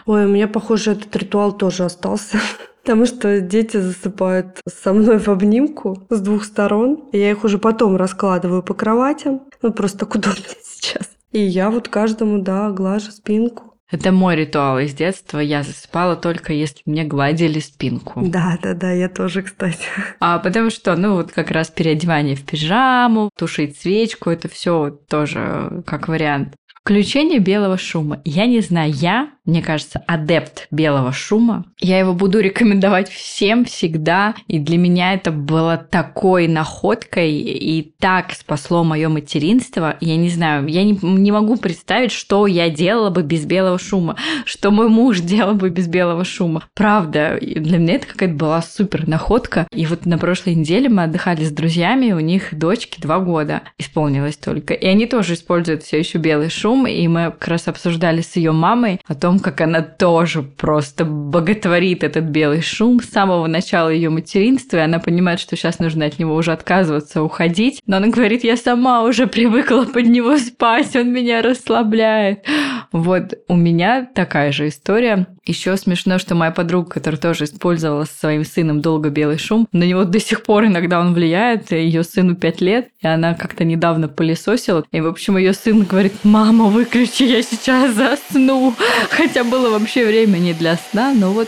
Ой, 0.05 0.25
у 0.25 0.27
меня, 0.27 0.49
похоже, 0.49 0.91
этот 0.91 1.15
ритуал 1.15 1.53
тоже 1.53 1.85
остался. 1.85 2.39
Потому 2.83 3.05
что 3.05 3.39
дети 3.41 3.77
засыпают 3.77 4.59
со 4.67 4.91
мной 4.91 5.19
в 5.19 5.29
обнимку 5.29 6.03
с 6.09 6.19
двух 6.19 6.43
сторон. 6.43 7.03
И 7.11 7.17
я 7.19 7.29
их 7.29 7.43
уже 7.43 7.59
потом 7.59 7.95
раскладываю 7.95 8.63
по 8.63 8.73
кроватям. 8.73 9.41
Ну, 9.61 9.71
просто 9.71 9.99
так 9.99 10.15
удобно 10.15 10.43
сейчас. 10.63 11.07
И 11.31 11.39
я 11.39 11.69
вот 11.69 11.87
каждому, 11.87 12.41
да, 12.41 12.71
глажу 12.71 13.11
спинку. 13.11 13.70
Это 13.91 14.11
мой 14.11 14.35
ритуал 14.35 14.79
из 14.79 14.93
детства. 14.93 15.39
Я 15.39 15.63
засыпала 15.63 16.15
только 16.15 16.53
если 16.53 16.81
мне 16.85 17.03
гладили 17.03 17.59
спинку. 17.59 18.21
Да, 18.25 18.57
да, 18.63 18.73
да, 18.73 18.91
я 18.91 19.09
тоже, 19.09 19.43
кстати. 19.43 19.85
А 20.19 20.39
потому 20.39 20.69
что, 20.69 20.95
ну, 20.95 21.15
вот 21.15 21.31
как 21.31 21.51
раз 21.51 21.69
переодевание 21.69 22.35
в 22.35 22.43
пижаму, 22.43 23.29
тушить 23.37 23.77
свечку, 23.77 24.29
это 24.29 24.47
все 24.47 24.89
тоже 25.09 25.83
как 25.85 26.07
вариант. 26.07 26.55
Включение 26.81 27.39
белого 27.39 27.77
шума. 27.77 28.21
Я 28.25 28.47
не 28.47 28.59
знаю, 28.61 28.91
я 28.91 29.31
мне 29.51 29.61
кажется, 29.61 30.01
адепт 30.07 30.67
белого 30.71 31.11
шума. 31.11 31.65
Я 31.77 31.99
его 31.99 32.13
буду 32.13 32.39
рекомендовать 32.39 33.09
всем 33.09 33.65
всегда. 33.65 34.33
И 34.47 34.59
для 34.59 34.77
меня 34.77 35.13
это 35.13 35.31
было 35.31 35.75
такой 35.75 36.47
находкой 36.47 37.33
и 37.33 37.93
так 37.99 38.31
спасло 38.31 38.85
мое 38.85 39.09
материнство. 39.09 39.97
Я 39.99 40.15
не 40.15 40.29
знаю, 40.29 40.67
я 40.67 40.85
не, 40.85 40.97
не 41.01 41.33
могу 41.33 41.57
представить, 41.57 42.13
что 42.13 42.47
я 42.47 42.69
делала 42.69 43.09
бы 43.09 43.23
без 43.23 43.45
белого 43.45 43.77
шума, 43.77 44.15
что 44.45 44.71
мой 44.71 44.87
муж 44.87 45.19
делал 45.19 45.55
бы 45.55 45.69
без 45.69 45.87
белого 45.87 46.23
шума. 46.23 46.63
Правда, 46.73 47.37
для 47.41 47.77
меня 47.77 47.95
это 47.95 48.07
какая-то 48.07 48.35
была 48.35 48.61
супер 48.61 49.05
находка. 49.05 49.67
И 49.73 49.85
вот 49.85 50.05
на 50.05 50.17
прошлой 50.17 50.55
неделе 50.55 50.87
мы 50.87 51.03
отдыхали 51.03 51.43
с 51.43 51.51
друзьями, 51.51 52.13
у 52.13 52.21
них 52.21 52.57
дочки 52.57 53.01
два 53.01 53.19
года 53.19 53.63
исполнилось 53.77 54.37
только. 54.37 54.73
И 54.73 54.85
они 54.85 55.07
тоже 55.07 55.33
используют 55.33 55.83
все 55.83 55.99
еще 55.99 56.19
белый 56.19 56.49
шум. 56.49 56.87
И 56.87 57.05
мы 57.09 57.31
как 57.31 57.49
раз 57.49 57.67
обсуждали 57.67 58.21
с 58.21 58.37
ее 58.37 58.53
мамой 58.53 59.01
о 59.07 59.13
том, 59.13 59.40
как 59.41 59.61
она 59.61 59.81
тоже 59.81 60.41
просто 60.41 61.05
боготворит 61.05 62.03
этот 62.03 62.25
белый 62.25 62.61
шум 62.61 63.01
с 63.01 63.09
самого 63.09 63.47
начала 63.47 63.89
ее 63.89 64.09
материнства, 64.09 64.77
и 64.77 64.81
она 64.81 64.99
понимает, 64.99 65.39
что 65.39 65.55
сейчас 65.55 65.79
нужно 65.79 66.05
от 66.05 66.19
него 66.19 66.35
уже 66.35 66.51
отказываться, 66.51 67.23
уходить. 67.23 67.81
Но 67.85 67.97
она 67.97 68.07
говорит, 68.07 68.43
я 68.43 68.57
сама 68.57 69.03
уже 69.03 69.27
привыкла 69.27 69.85
под 69.85 70.05
него 70.05 70.37
спать, 70.37 70.95
он 70.95 71.11
меня 71.11 71.41
расслабляет. 71.41 72.45
Вот 72.91 73.33
у 73.47 73.55
меня 73.55 74.05
такая 74.13 74.51
же 74.51 74.67
история. 74.67 75.27
Еще 75.45 75.75
смешно, 75.77 76.19
что 76.19 76.35
моя 76.35 76.51
подруга, 76.51 76.91
которая 76.91 77.19
тоже 77.19 77.45
использовала 77.45 78.03
со 78.03 78.13
своим 78.13 78.45
сыном 78.45 78.81
долго 78.81 79.09
белый 79.09 79.39
шум, 79.39 79.67
на 79.71 79.85
него 79.85 80.03
до 80.03 80.19
сих 80.19 80.43
пор 80.43 80.65
иногда 80.65 80.99
он 80.99 81.13
влияет. 81.13 81.71
Ее 81.71 82.03
сыну 82.03 82.35
5 82.35 82.61
лет, 82.61 82.89
и 83.01 83.07
она 83.07 83.33
как-то 83.33 83.63
недавно 83.63 84.07
пылесосила. 84.07 84.85
И, 84.91 85.01
в 85.01 85.07
общем, 85.07 85.37
ее 85.37 85.53
сын 85.53 85.83
говорит, 85.83 86.13
мама, 86.23 86.65
выключи, 86.65 87.23
я 87.23 87.41
сейчас 87.41 87.95
засну. 87.95 88.75
Хотя 89.21 89.43
было 89.43 89.69
вообще 89.69 90.03
время 90.03 90.39
не 90.39 90.51
для 90.51 90.77
сна, 90.77 91.13
но 91.13 91.31
вот 91.31 91.47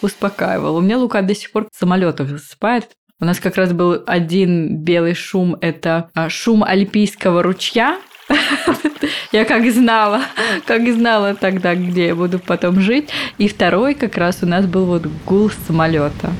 успокаивал. 0.00 0.74
У 0.74 0.80
меня 0.80 0.98
Лука 0.98 1.22
до 1.22 1.36
сих 1.36 1.52
пор 1.52 1.68
в 1.70 1.78
самолетах 1.78 2.28
засыпает. 2.28 2.88
У 3.20 3.24
нас 3.24 3.38
как 3.38 3.54
раз 3.54 3.72
был 3.72 4.02
один 4.08 4.78
белый 4.78 5.14
шум, 5.14 5.56
это 5.60 6.10
а, 6.14 6.28
шум 6.28 6.64
Альпийского 6.64 7.44
ручья, 7.44 8.00
я 9.32 9.44
как 9.44 9.70
знала, 9.70 10.22
как 10.66 10.92
знала 10.92 11.36
тогда, 11.36 11.76
где 11.76 12.06
я 12.06 12.16
буду 12.16 12.40
потом 12.40 12.80
жить. 12.80 13.10
И 13.38 13.46
второй 13.46 13.94
как 13.94 14.16
раз 14.16 14.38
у 14.42 14.46
нас 14.46 14.66
был 14.66 14.86
вот 14.86 15.06
гул 15.24 15.48
самолета. 15.68 16.32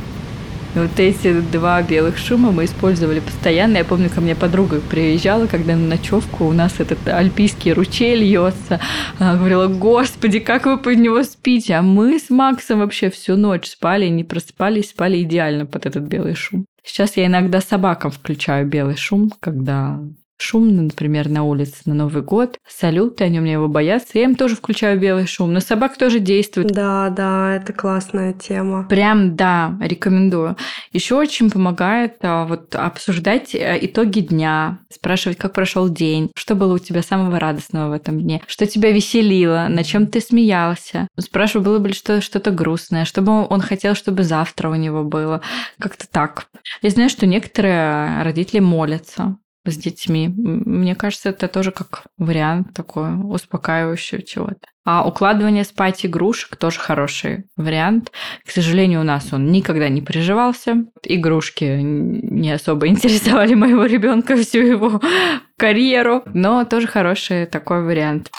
Вот 0.75 0.99
эти 0.99 1.41
два 1.41 1.83
белых 1.83 2.17
шума 2.17 2.51
мы 2.51 2.65
использовали 2.65 3.21
постоянно. 3.21 3.77
Я 3.77 3.85
помню, 3.85 4.09
ко 4.09 4.23
мне 4.23 4.35
подруга 4.35 4.81
приезжала, 4.81 5.47
когда 5.47 5.77
на 5.77 5.87
ночевку 5.87 6.47
у 6.47 6.53
нас 6.53 6.81
этот 6.81 7.07
альпийский 7.07 7.73
ручей 7.73 8.17
льется. 8.17 8.81
Она 9.19 9.37
говорила, 9.37 9.67
господи, 9.67 10.39
как 10.39 10.65
вы 10.65 10.79
под 10.79 10.97
него 10.97 11.23
спите? 11.25 11.75
А 11.75 11.83
мы 11.83 12.19
с 12.19 12.31
Максом 12.31 12.79
вообще 12.79 13.11
всю 13.11 13.37
ночь 13.37 13.69
спали, 13.69 14.09
не 14.09 14.25
просыпались, 14.25 14.91
спали 14.91 15.23
идеально 15.23 15.67
под 15.67 15.85
этот 15.85 16.05
белый 16.05 16.35
шум. 16.35 16.65
Сейчас 16.83 17.19
я 17.19 17.27
иногда 17.27 17.61
собакам 17.61 18.11
включаю 18.11 18.67
белый 18.67 18.97
шум, 18.97 19.31
когда 19.41 20.01
шумно, 20.43 20.83
например, 20.83 21.29
на 21.29 21.45
улице 21.45 21.83
на 21.87 21.95
Новый 21.95 22.23
год. 22.23 22.59
Салюты, 22.69 23.25
они 23.25 23.39
у 23.39 23.43
меня 23.43 23.55
его 23.55 23.69
боятся. 23.69 24.19
Я 24.19 24.25
им 24.25 24.35
тоже 24.35 24.57
включаю 24.57 24.99
белый 24.99 25.27
шум. 25.27 25.53
На 25.53 25.61
собак 25.61 25.97
тоже 25.97 26.19
действует. 26.19 26.69
Да, 26.69 27.09
да, 27.11 27.57
это 27.57 27.73
классная 27.73 28.33
тема. 28.33 28.87
Прям, 28.89 29.37
да, 29.37 29.79
рекомендую. 29.81 30.57
Еще 30.93 31.15
очень 31.15 31.51
помогает 31.51 32.17
а, 32.23 32.45
вот 32.45 32.75
обсуждать 32.75 33.55
э, 33.55 33.79
итоги 33.81 34.21
дня, 34.21 34.81
спрашивать, 34.91 35.39
как 35.39 35.53
прошел 35.53 35.89
день, 35.89 36.31
что 36.37 36.55
было 36.55 36.75
у 36.75 36.79
тебя 36.79 37.03
самого 37.03 37.39
радостного 37.39 37.91
в 37.91 37.93
этом 37.93 38.21
дне, 38.21 38.43
что 38.47 38.67
тебя 38.67 38.91
веселило, 38.91 39.67
на 39.69 39.85
чем 39.85 40.07
ты 40.07 40.21
смеялся. 40.21 41.09
Спрашиваю, 41.19 41.65
было 41.65 41.79
бы 41.79 41.93
что 41.93 42.21
что-то 42.21 42.51
грустное, 42.51 43.05
что 43.05 43.23
бы 43.23 43.47
он 43.47 43.61
хотел, 43.61 43.95
чтобы 43.95 44.25
завтра 44.25 44.69
у 44.69 44.75
него 44.75 45.05
было. 45.05 45.41
Как-то 45.79 46.07
так. 46.11 46.47
Я 46.83 46.91
знаю, 46.91 47.09
что 47.09 47.27
некоторые 47.27 48.23
родители 48.23 48.61
молятся 48.61 49.37
с 49.65 49.77
детьми. 49.77 50.29
Мне 50.29 50.95
кажется, 50.95 51.31
это 51.31 51.49
тоже 51.49 51.71
как 51.71 52.05
вариант 52.19 52.75
такой 52.75 53.15
успокаивающего 53.15 54.23
чего-то. 54.23 54.67
А 54.85 55.07
укладывание 55.07 55.63
спать 55.63 56.05
игрушек 56.05 56.57
тоже 56.57 56.81
хороший 56.81 57.45
вариант. 57.57 58.11
К 58.45 58.51
сожалению, 58.51 59.01
у 59.01 59.05
нас 59.05 59.33
он 59.33 59.53
никогда 59.53 59.89
не 59.89 60.03
приживался. 60.03 60.87
Игрушки 61.05 61.79
не 61.83 62.51
особо 62.51 62.87
интересовали 62.89 63.55
моего 63.55 63.85
ребенка 63.85 64.37
всю 64.37 64.61
его 64.61 65.01
карьеру, 65.57 66.23
но 66.35 66.65
тоже 66.65 66.89
хороший 66.89 67.47
такой 67.47 67.85
вариант. 67.85 68.31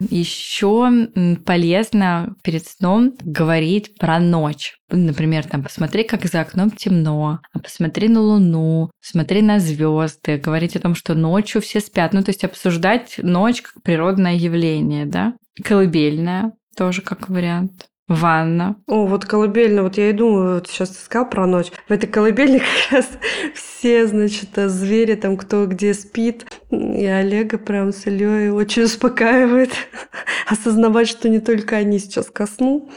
Еще 0.00 1.08
полезно 1.44 2.34
перед 2.42 2.66
сном 2.66 3.14
говорить 3.20 3.96
про 3.98 4.20
ночь. 4.20 4.76
Например, 4.90 5.44
там, 5.44 5.62
посмотри, 5.62 6.04
как 6.04 6.24
за 6.24 6.40
окном 6.42 6.70
темно, 6.70 7.40
посмотри 7.52 8.08
на 8.08 8.20
луну, 8.20 8.90
смотри 9.00 9.42
на 9.42 9.58
звезды, 9.58 10.38
говорить 10.38 10.76
о 10.76 10.80
том, 10.80 10.94
что 10.94 11.14
ночью 11.14 11.60
все 11.60 11.80
спят. 11.80 12.12
Ну, 12.12 12.22
то 12.22 12.30
есть 12.30 12.44
обсуждать 12.44 13.16
ночь 13.18 13.62
как 13.62 13.82
природное 13.82 14.34
явление, 14.34 15.04
да? 15.04 15.34
Колыбельная 15.62 16.52
тоже 16.76 17.02
как 17.02 17.28
вариант. 17.28 17.88
Ванна. 18.08 18.76
О, 18.86 19.06
вот 19.06 19.26
колыбельная, 19.26 19.82
вот 19.82 19.98
я 19.98 20.08
и 20.08 20.12
думаю, 20.12 20.54
вот 20.54 20.66
сейчас 20.66 20.88
ты 20.90 21.04
сказал 21.04 21.28
про 21.28 21.46
ночь. 21.46 21.70
В 21.88 21.92
этой 21.92 22.06
колыбельной 22.08 22.60
как 22.90 22.92
раз 22.92 23.08
все, 23.54 24.06
значит, 24.06 24.48
звери 24.56 25.14
там, 25.14 25.36
кто 25.36 25.66
где 25.66 25.92
спит. 25.92 26.46
И 26.70 27.04
Олега 27.04 27.58
прям 27.58 27.92
с 27.92 28.06
Ильей 28.06 28.50
очень 28.50 28.84
успокаивает 28.84 29.72
осознавать, 30.48 31.08
что 31.08 31.28
не 31.28 31.40
только 31.40 31.76
они 31.76 31.98
сейчас 31.98 32.30
ко 32.30 32.46
сну 32.46 32.90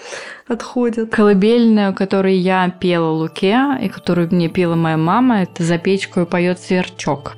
отходят. 0.47 1.11
Колыбельная, 1.11 1.91
которую 1.91 2.39
я 2.39 2.69
пела 2.69 3.09
Луке, 3.09 3.57
и 3.81 3.89
которую 3.89 4.29
мне 4.31 4.47
пела 4.47 4.75
моя 4.75 4.97
мама, 4.97 5.43
это 5.43 5.63
«За 5.63 5.77
печкой 5.77 6.25
поет 6.25 6.59
сверчок». 6.59 7.35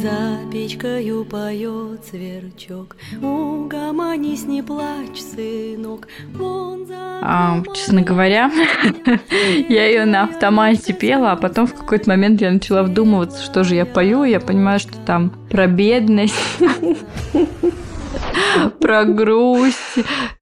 За 0.00 0.38
печкою 0.52 1.24
поет 1.24 2.04
сверчок, 2.04 2.96
Угомонись, 3.22 4.44
не 4.44 4.62
плачь, 4.62 5.20
сынок, 5.20 6.08
Вон 6.34 6.86
за 6.86 6.94
а, 7.26 7.62
честно 7.74 8.02
говоря, 8.02 8.50
я 9.68 9.86
ее 9.86 10.04
на 10.04 10.24
автомате 10.24 10.92
пела, 10.92 11.32
а 11.32 11.36
потом 11.36 11.66
в 11.66 11.74
какой-то 11.74 12.10
момент 12.10 12.42
я 12.42 12.50
начала 12.50 12.82
вдумываться, 12.82 13.42
что 13.42 13.64
же 13.64 13.76
я 13.76 13.86
пою, 13.86 14.24
и 14.24 14.30
я 14.30 14.40
понимаю, 14.40 14.78
что 14.78 14.92
там 15.06 15.30
про 15.48 15.66
бедность, 15.66 16.34
про 18.80 19.04
грусть, 19.04 19.78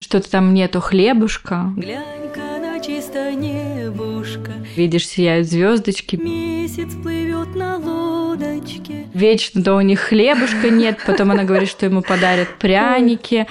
что-то 0.00 0.28
там 0.28 0.54
нету 0.54 0.80
хлебушка. 0.80 1.72
Глянь-ка 1.76 2.58
на 2.60 2.80
чисто 2.80 3.32
небушка, 3.32 4.50
Видишь, 4.74 5.06
сияют 5.06 5.46
звездочки. 5.46 6.16
Месяц 6.16 6.94
плывет 7.00 7.54
на 7.54 7.76
лодочке, 7.76 9.01
Вечно 9.14 9.62
то 9.62 9.74
у 9.74 9.80
них 9.80 10.00
хлебушка 10.00 10.70
нет, 10.70 10.98
потом 11.06 11.30
она 11.30 11.44
говорит, 11.44 11.68
что 11.68 11.86
ему 11.86 12.02
подарят 12.02 12.48
пряники. 12.58 13.46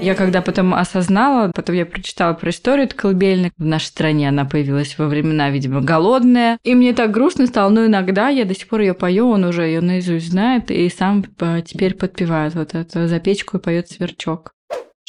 Я 0.00 0.14
когда 0.14 0.42
потом 0.42 0.74
осознала, 0.74 1.50
потом 1.52 1.74
я 1.74 1.84
прочитала 1.84 2.32
про 2.32 2.50
историю 2.50 2.86
этой 2.86 2.94
колыбельной. 2.94 3.50
В 3.58 3.64
нашей 3.64 3.86
стране 3.86 4.28
она 4.28 4.44
появилась 4.44 4.96
во 4.96 5.08
времена, 5.08 5.50
видимо, 5.50 5.80
голодная. 5.80 6.58
И 6.62 6.74
мне 6.74 6.94
так 6.94 7.10
грустно 7.10 7.46
стало, 7.46 7.70
но 7.70 7.84
иногда 7.84 8.28
я 8.28 8.44
до 8.44 8.54
сих 8.54 8.68
пор 8.68 8.80
ее 8.80 8.94
пою, 8.94 9.28
он 9.28 9.44
уже 9.44 9.62
ее 9.62 9.80
наизусть 9.80 10.30
знает 10.30 10.70
и 10.70 10.88
сам 10.88 11.24
э, 11.40 11.62
теперь 11.66 11.94
подпевает 11.94 12.54
вот 12.54 12.74
эту 12.74 13.08
за 13.08 13.18
печку 13.18 13.56
и 13.56 13.60
поет 13.60 13.88
сверчок. 13.90 14.52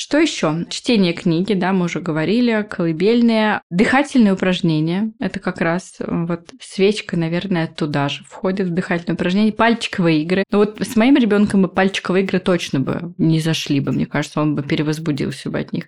Что 0.01 0.17
еще? 0.17 0.65
Чтение 0.69 1.11
книги, 1.11 1.51
да, 1.51 1.73
мы 1.73 1.87
уже 1.87 1.99
говорили, 1.99 2.65
колыбельные, 2.69 3.59
дыхательные 3.69 4.31
упражнения. 4.31 5.11
Это 5.19 5.41
как 5.41 5.59
раз 5.59 5.95
э, 5.99 6.05
вот 6.07 6.51
свечка, 6.61 7.17
наверное, 7.17 7.67
туда 7.67 8.07
же 8.07 8.23
входит 8.23 8.67
в 8.67 8.73
дыхательные 8.73 9.15
упражнения. 9.15 9.51
Пальчиковые 9.51 10.21
игры. 10.21 10.45
Но 10.51 10.59
вот 10.59 10.79
с 10.79 10.95
моим 10.95 11.17
ребенком 11.17 11.63
бы 11.63 11.67
пальчиковые 11.67 12.23
игры 12.23 12.39
точно 12.39 12.79
бы 12.79 13.13
не 13.17 13.41
зашли 13.41 13.81
бы, 13.81 13.91
мне 13.91 14.05
кажется, 14.05 14.39
он 14.39 14.55
бы 14.55 14.63
перевозбудился 14.63 15.49
бы 15.49 15.59
от 15.59 15.73
них. 15.73 15.87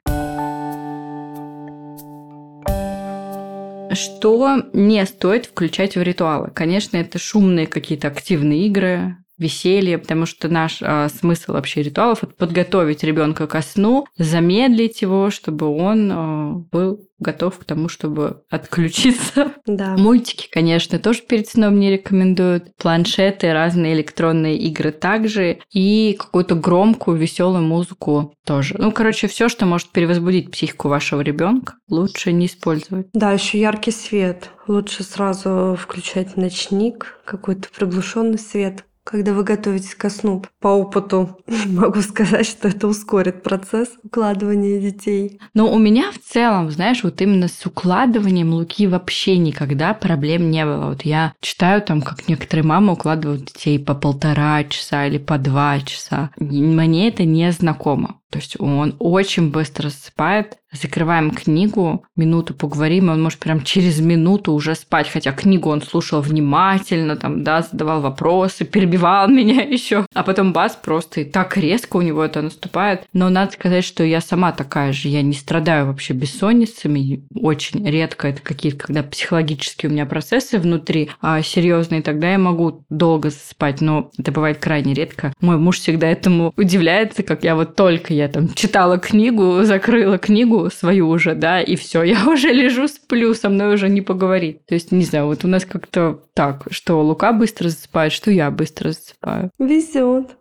Что 3.93 4.61
не 4.73 5.05
стоит 5.05 5.45
включать 5.45 5.95
в 5.95 6.01
ритуалы? 6.01 6.51
Конечно, 6.53 6.97
это 6.97 7.17
шумные 7.17 7.65
какие-то 7.65 8.09
активные 8.09 8.67
игры, 8.67 9.15
веселье, 9.41 9.97
потому 9.97 10.25
что 10.25 10.47
наш 10.47 10.77
а, 10.81 11.09
смысл 11.09 11.53
вообще 11.53 11.81
ритуалов 11.81 12.23
это 12.23 12.33
подготовить 12.33 13.03
ребенка 13.03 13.47
ко 13.47 13.61
сну, 13.61 14.05
замедлить 14.17 15.01
его, 15.01 15.31
чтобы 15.31 15.67
он 15.67 16.11
а, 16.11 16.53
был 16.71 17.07
готов 17.21 17.59
к 17.59 17.63
тому, 17.63 17.87
чтобы 17.87 18.41
отключиться. 18.49 19.53
Да. 19.65 19.95
Мультики, 19.95 20.49
конечно, 20.51 20.99
тоже 20.99 21.21
перед 21.21 21.47
сном 21.47 21.79
не 21.79 21.91
рекомендуют. 21.91 22.75
Планшеты, 22.77 23.53
разные 23.53 23.93
электронные 23.93 24.57
игры 24.57 24.91
также. 24.91 25.59
И 25.71 26.17
какую-то 26.19 26.55
громкую, 26.55 27.17
веселую 27.17 27.63
музыку 27.63 28.33
тоже. 28.45 28.75
Ну, 28.77 28.91
короче, 28.91 29.27
все, 29.27 29.49
что 29.49 29.65
может 29.65 29.91
перевозбудить 29.91 30.51
психику 30.51 30.89
вашего 30.89 31.21
ребенка, 31.21 31.75
лучше 31.89 32.33
не 32.33 32.47
использовать. 32.47 33.07
Да, 33.13 33.31
еще 33.31 33.59
яркий 33.59 33.91
свет. 33.91 34.49
Лучше 34.67 35.03
сразу 35.03 35.77
включать 35.79 36.37
ночник, 36.37 37.19
какой-то 37.25 37.69
приглушенный 37.75 38.39
свет, 38.39 38.83
когда 39.03 39.33
вы 39.33 39.43
готовитесь 39.43 39.95
ко 39.95 40.09
сну. 40.09 40.43
По 40.59 40.69
опыту 40.69 41.39
могу 41.67 42.01
сказать, 42.01 42.45
что 42.45 42.67
это 42.67 42.87
ускорит 42.87 43.43
процесс 43.43 43.89
укладывания 44.03 44.79
детей. 44.79 45.39
Но 45.53 45.71
у 45.71 45.79
меня 45.79 46.11
в 46.11 46.19
целом, 46.19 46.71
знаешь, 46.71 47.03
вот 47.03 47.21
именно 47.21 47.47
с 47.47 47.65
укладыванием 47.65 48.53
луки 48.53 48.87
вообще 48.87 49.37
никогда 49.37 49.93
проблем 49.93 50.51
не 50.51 50.65
было. 50.65 50.87
Вот 50.87 51.03
я 51.03 51.33
читаю 51.41 51.81
там, 51.81 52.01
как 52.01 52.27
некоторые 52.27 52.65
мамы 52.65 52.93
укладывают 52.93 53.45
детей 53.45 53.79
по 53.79 53.95
полтора 53.95 54.63
часа 54.65 55.07
или 55.07 55.17
по 55.17 55.37
два 55.37 55.79
часа. 55.81 56.31
Мне 56.37 57.07
это 57.07 57.23
не 57.23 57.51
знакомо. 57.51 58.20
То 58.31 58.39
есть 58.39 58.55
он 58.59 58.95
очень 58.97 59.51
быстро 59.51 59.89
засыпает. 59.89 60.57
Закрываем 60.71 61.31
книгу, 61.31 62.05
минуту 62.15 62.53
поговорим, 62.53 63.07
и 63.07 63.13
он 63.13 63.21
может 63.21 63.39
прям 63.39 63.61
через 63.61 63.99
минуту 63.99 64.53
уже 64.53 64.73
спать. 64.73 65.09
Хотя 65.09 65.33
книгу 65.33 65.69
он 65.69 65.81
слушал 65.81 66.21
внимательно, 66.21 67.17
там, 67.17 67.43
да, 67.43 67.61
задавал 67.61 67.99
вопросы, 67.99 68.63
перебивал 68.63 69.27
меня 69.29 69.63
еще. 69.63 70.05
А 70.15 70.23
потом 70.23 70.53
бас 70.53 70.79
просто 70.81 71.21
и 71.21 71.23
так 71.25 71.57
резко 71.57 71.97
у 71.97 72.01
него 72.01 72.23
это 72.23 72.41
наступает. 72.41 73.03
Но 73.11 73.29
надо 73.29 73.51
сказать, 73.51 73.83
что 73.83 74.05
я 74.05 74.21
сама 74.21 74.53
такая 74.53 74.93
же. 74.93 75.09
Я 75.09 75.21
не 75.23 75.33
страдаю 75.33 75.87
вообще 75.87 76.13
бессонницами. 76.13 77.25
Очень 77.35 77.85
редко 77.85 78.29
это 78.29 78.41
какие-то, 78.41 78.77
когда 78.77 79.03
психологические 79.03 79.89
у 79.89 79.93
меня 79.93 80.05
процессы 80.05 80.57
внутри 80.57 81.09
а, 81.19 81.41
серьезные, 81.41 82.01
тогда 82.01 82.31
я 82.31 82.37
могу 82.37 82.85
долго 82.89 83.29
засыпать. 83.29 83.81
Но 83.81 84.09
это 84.17 84.31
бывает 84.31 84.59
крайне 84.59 84.93
редко. 84.93 85.33
Мой 85.41 85.57
муж 85.57 85.79
всегда 85.79 86.07
этому 86.07 86.53
удивляется, 86.55 87.23
как 87.23 87.43
я 87.43 87.55
вот 87.57 87.75
только 87.75 88.13
я 88.21 88.29
там 88.29 88.53
читала 88.53 88.97
книгу, 88.97 89.63
закрыла 89.63 90.17
книгу 90.17 90.69
свою 90.69 91.09
уже, 91.09 91.35
да, 91.35 91.61
и 91.61 91.75
все, 91.75 92.03
я 92.03 92.25
уже 92.27 92.49
лежу, 92.49 92.87
сплю, 92.87 93.33
со 93.33 93.49
мной 93.49 93.73
уже 93.73 93.89
не 93.89 94.01
поговорить. 94.01 94.65
То 94.65 94.75
есть, 94.75 94.91
не 94.91 95.03
знаю, 95.03 95.25
вот 95.25 95.43
у 95.43 95.47
нас 95.47 95.65
как-то 95.65 96.21
так, 96.33 96.67
что 96.71 97.01
Лука 97.01 97.33
быстро 97.33 97.69
засыпает, 97.69 98.13
что 98.13 98.31
я 98.31 98.51
быстро 98.51 98.89
засыпаю. 98.89 99.51
Везет. 99.59 100.37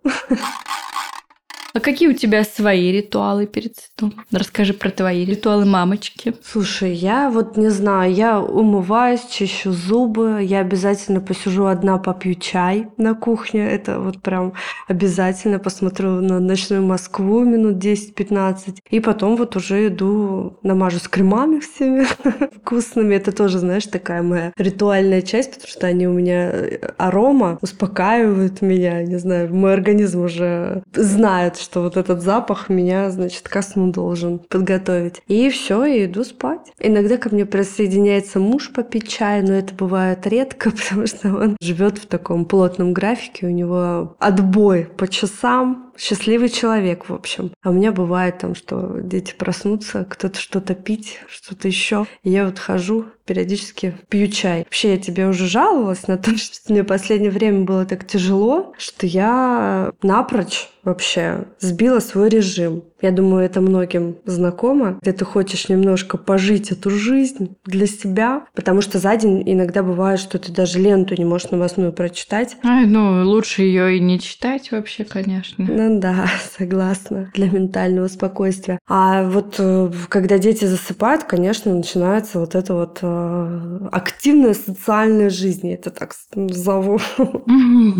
А 1.72 1.80
какие 1.80 2.08
у 2.08 2.12
тебя 2.12 2.42
свои 2.44 2.90
ритуалы 2.90 3.46
перед 3.46 3.74
сном? 3.76 4.14
Расскажи 4.32 4.74
про 4.74 4.90
твои 4.90 5.24
ритуалы 5.24 5.64
мамочки. 5.64 6.34
Слушай, 6.42 6.94
я 6.94 7.30
вот 7.30 7.56
не 7.56 7.68
знаю, 7.68 8.12
я 8.12 8.40
умываюсь, 8.40 9.24
чищу 9.30 9.70
зубы, 9.70 10.40
я 10.42 10.60
обязательно 10.60 11.20
посижу 11.20 11.66
одна, 11.66 11.98
попью 11.98 12.34
чай 12.34 12.88
на 12.96 13.14
кухне, 13.14 13.68
это 13.68 14.00
вот 14.00 14.20
прям 14.20 14.54
обязательно 14.88 15.58
посмотрю 15.58 16.20
на 16.20 16.40
ночную 16.40 16.82
Москву 16.82 17.44
минут 17.44 17.76
10-15, 17.76 18.78
и 18.90 19.00
потом 19.00 19.36
вот 19.36 19.54
уже 19.54 19.88
иду, 19.88 20.58
намажусь 20.62 21.02
кремами 21.02 21.60
всеми 21.60 22.06
вкусными, 22.56 23.14
это 23.14 23.30
тоже, 23.30 23.58
знаешь, 23.58 23.86
такая 23.86 24.22
моя 24.22 24.52
ритуальная 24.56 25.22
часть, 25.22 25.54
потому 25.54 25.68
что 25.68 25.86
они 25.86 26.08
у 26.08 26.12
меня 26.12 26.50
э, 26.50 26.92
арома 26.96 27.58
успокаивают 27.62 28.60
меня, 28.60 29.02
не 29.02 29.18
знаю, 29.18 29.54
мой 29.54 29.72
организм 29.72 30.24
уже 30.24 30.82
знает, 30.94 31.59
что 31.60 31.82
вот 31.82 31.96
этот 31.96 32.22
запах 32.22 32.68
меня, 32.68 33.10
значит, 33.10 33.48
ко 33.48 33.62
сну 33.62 33.92
должен 33.92 34.38
подготовить. 34.38 35.22
И 35.26 35.50
все, 35.50 35.84
и 35.84 36.06
иду 36.06 36.24
спать. 36.24 36.72
Иногда 36.78 37.16
ко 37.16 37.28
мне 37.30 37.46
присоединяется 37.46 38.40
муж 38.40 38.72
попить 38.72 39.08
чай, 39.08 39.42
но 39.42 39.54
это 39.54 39.74
бывает 39.74 40.26
редко, 40.26 40.70
потому 40.88 41.06
что 41.06 41.28
он 41.28 41.56
живет 41.60 41.98
в 41.98 42.06
таком 42.06 42.44
плотном 42.44 42.92
графике, 42.92 43.46
у 43.46 43.50
него 43.50 44.16
отбой 44.18 44.88
по 44.96 45.06
часам, 45.08 45.89
счастливый 46.00 46.48
человек, 46.48 47.08
в 47.08 47.14
общем. 47.14 47.52
А 47.62 47.70
у 47.70 47.72
меня 47.72 47.92
бывает 47.92 48.38
там, 48.38 48.54
что 48.54 49.00
дети 49.00 49.34
проснутся, 49.36 50.06
кто-то 50.08 50.38
что-то 50.38 50.74
пить, 50.74 51.20
что-то 51.28 51.68
еще. 51.68 52.06
И 52.22 52.30
я 52.30 52.46
вот 52.46 52.58
хожу, 52.58 53.06
периодически 53.30 53.94
пью 54.08 54.26
чай. 54.26 54.64
Вообще, 54.64 54.94
я 54.94 54.98
тебе 54.98 55.28
уже 55.28 55.46
жаловалась 55.46 56.08
на 56.08 56.18
то, 56.18 56.30
что 56.36 56.72
мне 56.72 56.82
в 56.82 56.86
последнее 56.86 57.30
время 57.30 57.60
было 57.60 57.84
так 57.84 58.04
тяжело, 58.04 58.72
что 58.76 59.06
я 59.06 59.92
напрочь 60.02 60.68
вообще 60.82 61.44
сбила 61.58 62.00
свой 62.00 62.28
режим. 62.28 62.82
Я 63.02 63.12
думаю, 63.12 63.44
это 63.44 63.60
многим 63.60 64.16
знакомо, 64.24 64.98
где 65.02 65.12
ты 65.12 65.24
хочешь 65.24 65.68
немножко 65.68 66.16
пожить 66.16 66.70
эту 66.70 66.90
жизнь 66.90 67.56
для 67.64 67.86
себя, 67.86 68.46
потому 68.54 68.80
что 68.80 68.98
за 68.98 69.14
день 69.16 69.42
иногда 69.46 69.82
бывает, 69.82 70.20
что 70.20 70.38
ты 70.38 70.50
даже 70.52 70.78
ленту 70.78 71.14
не 71.16 71.24
можешь 71.24 71.50
новостную 71.50 71.92
прочитать. 71.92 72.56
Ай, 72.64 72.86
ну, 72.86 73.22
лучше 73.24 73.62
ее 73.62 73.96
и 73.96 74.00
не 74.00 74.18
читать 74.18 74.72
вообще, 74.72 75.04
конечно. 75.04 75.66
Ну 75.90 75.98
да, 75.98 76.26
согласна, 76.58 77.32
для 77.34 77.50
ментального 77.50 78.06
спокойствия. 78.06 78.78
А 78.88 79.24
вот 79.24 79.56
э, 79.58 79.90
когда 80.08 80.38
дети 80.38 80.64
засыпают, 80.64 81.24
конечно, 81.24 81.74
начинается 81.74 82.38
вот 82.38 82.54
это 82.54 82.74
вот 82.74 83.00
э, 83.02 83.88
активная 83.90 84.54
социальная 84.54 85.30
жизнь, 85.30 85.66
я 85.66 85.74
это 85.74 85.90
так 85.90 86.14
зову, 86.34 87.00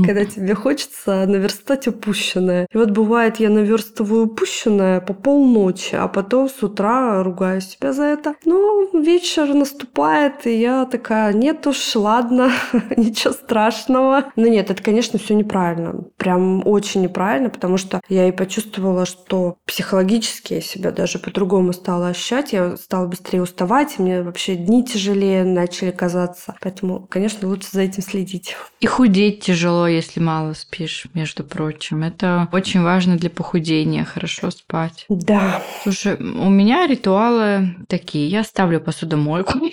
когда 0.07 0.25
тебе 0.25 0.55
хочется 0.55 1.27
наверстать 1.27 1.89
упущенное. 1.89 2.69
И 2.73 2.79
вот 2.79 2.91
бывает, 2.93 3.41
я 3.41 3.51
наверстываю 3.51 4.27
упущенное 4.27 5.01
по 5.01 5.13
полночи, 5.13 5.97
а 5.97 6.07
потом 6.07 6.49
с 6.49 6.63
утра 6.63 7.25
ругаю 7.25 7.61
себя 7.61 7.93
за 7.93 8.05
это. 8.05 8.37
Но 8.45 8.89
вечер 8.95 9.53
наступает, 9.53 10.47
и 10.47 10.61
я 10.61 10.85
такая, 10.85 11.33
нет 11.33 11.67
уж, 11.67 11.97
ладно, 11.97 12.53
ничего 12.97 13.33
страшного. 13.33 14.27
Но 14.37 14.47
нет, 14.47 14.71
это, 14.71 14.81
конечно, 14.81 15.19
все 15.19 15.35
неправильно. 15.35 16.05
Прям 16.17 16.65
очень 16.65 17.03
неправильно, 17.03 17.51
потому 17.51 17.70
что 17.79 18.01
я 18.09 18.29
и 18.29 18.33
почувствовала, 18.33 19.07
что 19.07 19.57
психологически 19.67 20.55
я 20.55 20.61
себя 20.61 20.91
даже 20.91 21.19
по-другому 21.19 21.73
стала 21.73 22.09
ощущать. 22.09 22.53
Я 22.53 22.77
стала 22.77 23.07
быстрее 23.07 23.43
уставать, 23.43 23.97
и 23.99 24.03
мне 24.03 24.23
вообще 24.23 24.57
дни 24.57 24.85
тяжелее 24.85 25.45
начали 25.45 25.91
казаться. 25.91 26.57
Поэтому, 26.61 27.07
конечно, 27.09 27.49
лучше 27.49 27.69
за 27.73 27.83
этим 27.83 28.03
следить. 28.03 28.57
И 28.81 28.87
худеть 28.87 29.41
тяжело, 29.41 29.87
если 29.87 30.21
мало 30.21 30.55
спишь, 30.55 31.07
между 31.15 31.45
прочим. 31.45 32.03
Это 32.03 32.49
очень 32.53 32.83
важно 32.83 33.17
для 33.17 33.31
похудения, 33.31 34.05
хорошо 34.05 34.51
спать. 34.51 35.07
Да. 35.09 35.63
Слушай, 35.83 36.17
у 36.17 36.49
меня 36.49 36.87
ритуалы 36.87 37.77
такие. 37.89 38.29
Я 38.29 38.45
ставлю 38.45 38.81
посудомойку. 38.81 39.59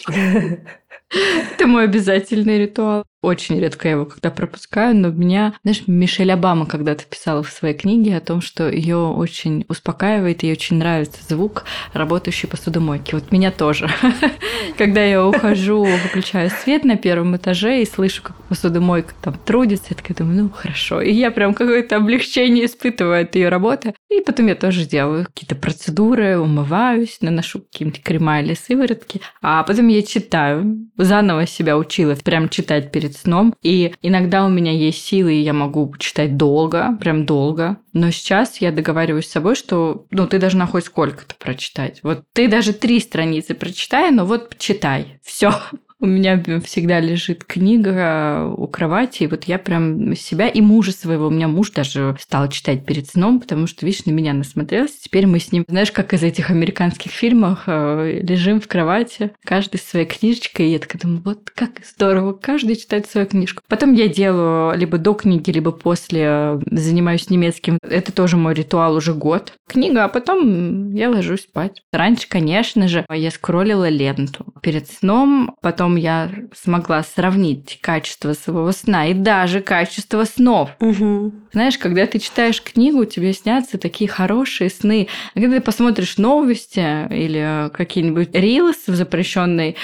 Это 1.10 1.67
мой 1.67 1.86
обязательный 1.86 2.60
ритуал. 2.60 3.05
Очень 3.21 3.60
редко 3.60 3.88
я 3.88 3.95
его 3.95 4.06
когда 4.06 4.30
пропускаю, 4.30 4.95
но 4.95 5.10
меня, 5.10 5.53
знаешь, 5.63 5.84
Мишель 5.88 6.32
Обама 6.32 6.67
когда-то 6.67 7.03
писала 7.06 7.41
в 7.41 7.49
своей 7.49 7.73
книге 7.73 8.15
о 8.15 8.21
том, 8.21 8.41
что 8.41 8.69
ее 8.69 8.97
очень 8.97 9.65
успокаивает, 9.69 10.43
ей 10.43 10.51
очень 10.51 10.77
нравится 10.77 11.19
звук 11.27 11.65
работающей 11.93 12.47
посудомойки. 12.47 13.15
Вот 13.15 13.32
меня 13.32 13.51
тоже. 13.51 13.89
Когда 14.77 15.03
я 15.03 15.25
ухожу, 15.25 15.84
выключаю 15.84 16.51
свет 16.51 16.86
на 16.86 16.95
первом 16.95 17.36
этаже 17.36 17.82
и 17.82 17.86
слышу, 17.86 18.21
как 18.21 18.36
посудомойка 18.47 19.13
там 19.21 19.34
трудится, 19.34 19.88
я 19.89 19.95
такая 19.95 20.15
думаю, 20.15 20.43
ну 20.43 20.49
хорошо. 20.49 21.01
И 21.01 21.12
я 21.12 21.32
прям 21.32 21.56
какое-то 21.56 21.95
облегчение 21.97 22.65
испытываю 22.65 23.23
от 23.23 23.36
ее 23.36 23.49
работы. 23.49 23.95
И 24.10 24.21
потом 24.21 24.47
я 24.47 24.56
тоже 24.56 24.86
делаю 24.86 25.25
какие-то 25.25 25.56
процедуры, 25.56 26.38
умываюсь, 26.38 27.17
наношу 27.21 27.62
какие-нибудь 27.62 28.03
крема 28.03 28.41
или 28.41 28.53
сыворотки. 28.53 29.21
А 29.41 29.63
потом 29.63 29.88
я 29.88 30.03
читаю. 30.03 30.88
Заново 30.97 31.47
себя 31.47 31.77
учила 31.77 32.15
прям 32.15 32.49
читать 32.49 32.91
перед 32.91 33.16
сном. 33.17 33.53
И 33.62 33.93
иногда 34.01 34.45
у 34.45 34.49
меня 34.49 34.71
есть 34.71 35.03
силы, 35.03 35.34
и 35.34 35.41
я 35.41 35.53
могу 35.53 35.93
читать 35.97 36.38
долго, 36.38 36.97
прям 36.99 37.25
долго. 37.25 37.77
Но 37.93 38.12
сейчас 38.12 38.62
я 38.62 38.71
договариваюсь 38.71 39.27
с 39.27 39.32
собой, 39.32 39.56
что 39.56 40.06
ну, 40.12 40.27
ты 40.27 40.39
должна 40.39 40.67
хоть 40.67 40.86
сколько-то 40.86 41.36
прочитать. 41.36 41.99
Вот 42.03 42.23
ты 42.34 42.47
даже 42.47 42.73
три 42.73 42.99
страницы 42.99 43.53
прочитай, 43.56 44.12
но 44.12 44.25
вот 44.25 44.58
читай. 44.58 45.19
Все. 45.23 45.53
У 45.99 46.05
меня 46.05 46.43
всегда 46.63 46.99
лежит 46.99 47.43
книга 47.43 48.45
у 48.55 48.67
кровати, 48.67 49.23
и 49.23 49.27
вот 49.27 49.45
я 49.45 49.57
прям 49.57 50.15
себя 50.15 50.47
и 50.47 50.62
мужа 50.62 50.91
своего, 50.91 51.27
у 51.27 51.31
меня 51.31 51.47
муж 51.47 51.71
даже 51.71 52.15
стал 52.19 52.49
читать 52.49 52.86
перед 52.86 53.07
сном, 53.07 53.39
потому 53.39 53.65
что, 53.65 53.83
видишь, 53.83 54.05
на 54.05 54.12
меня 54.12 54.33
насмотрелся. 54.33 54.93
Теперь 55.01 55.25
мы 55.25 55.39
с 55.39 55.51
ним, 55.51 55.65
знаешь, 55.67 55.91
как 55.91 56.13
из 56.13 56.21
этих 56.21 56.51
американских 56.51 57.12
фильмов, 57.12 57.63
э, 57.65 58.19
лежим 58.21 58.62
в 58.62 58.67
кровати, 58.67 59.31
каждый 59.43 59.77
с 59.77 59.86
своей 59.86 60.05
книжечкой, 60.05 60.67
и 60.67 60.73
я 60.73 60.79
такая 60.79 61.01
думаю, 61.01 61.23
вот 61.25 61.49
как 61.49 61.81
здорово, 61.83 62.33
каждый 62.33 62.75
читает 62.75 63.07
свою 63.07 63.25
книжку. 63.25 63.63
Потом 63.67 63.93
я 63.93 64.07
делаю 64.07 64.77
либо 64.77 64.99
до 64.99 65.15
книги, 65.15 65.49
либо 65.49 65.71
после, 65.71 66.21
э, 66.21 66.60
занимаюсь 66.69 67.31
немецким. 67.31 67.79
Это 67.81 68.12
тоже 68.12 68.38
мой 68.38 68.53
ритуал 68.53 68.95
уже 68.95 69.15
год. 69.15 69.53
Книга, 69.67 70.03
а 70.03 70.10
потом 70.10 70.93
я 70.93 71.10
ложусь 71.10 71.41
спать. 71.41 71.81
Раньше, 71.91 72.29
конечно 72.29 72.88
же, 72.88 73.03
я 73.10 73.31
скроллила 73.31 73.89
ленту 73.89 74.45
перед 74.62 74.88
сном, 74.89 75.55
потом 75.62 75.87
потом 75.88 75.95
я 75.95 76.30
смогла 76.54 77.02
сравнить 77.04 77.80
качество 77.82 78.34
своего 78.34 78.71
сна 78.73 79.08
и 79.08 79.13
даже 79.13 79.62
качество 79.62 80.26
снов. 80.26 80.71
Угу. 80.82 81.34
Знаешь, 81.54 81.78
когда 81.78 82.06
ты 82.06 82.19
читаешь 82.19 82.62
книгу, 82.62 83.06
тебе 83.06 83.32
снятся 83.34 83.78
такие 83.78 84.10
хорошие 84.10 84.69
сны. 84.69 85.08
А 85.34 85.39
когда 85.39 85.58
ты 85.58 85.62
посмотришь 85.62 86.17
новости 86.17 86.80
или 87.13 87.69
какие-нибудь 87.71 88.30
рилсы 88.34 88.91
в 88.91 88.95
запрещенной 88.95 89.78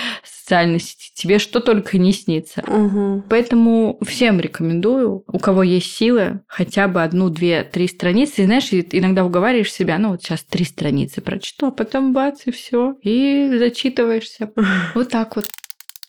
социальной 0.43 0.79
сети, 0.79 1.11
тебе 1.13 1.39
что 1.39 1.61
только 1.61 1.97
не 1.97 2.11
снится. 2.11 2.61
Угу. 2.67 3.23
Поэтому 3.29 3.97
всем 4.05 4.41
рекомендую, 4.41 5.23
у 5.27 5.39
кого 5.39 5.63
есть 5.63 5.95
силы, 5.95 6.41
хотя 6.47 6.87
бы 6.87 7.01
одну, 7.01 7.29
две, 7.29 7.63
три 7.63 7.87
страницы. 7.87 8.41
И 8.41 8.45
знаешь, 8.45 8.69
иногда 8.71 9.23
уговариваешь 9.23 9.71
себя, 9.71 9.97
ну 9.97 10.09
вот 10.09 10.21
сейчас 10.21 10.43
три 10.43 10.65
страницы 10.65 11.21
прочту, 11.21 11.67
а 11.67 11.71
потом 11.71 12.11
бац, 12.11 12.41
и 12.45 12.51
все, 12.51 12.95
и 13.01 13.55
зачитываешься. 13.57 14.51
Вот 14.95 15.09
так 15.09 15.35
вот. 15.35 15.45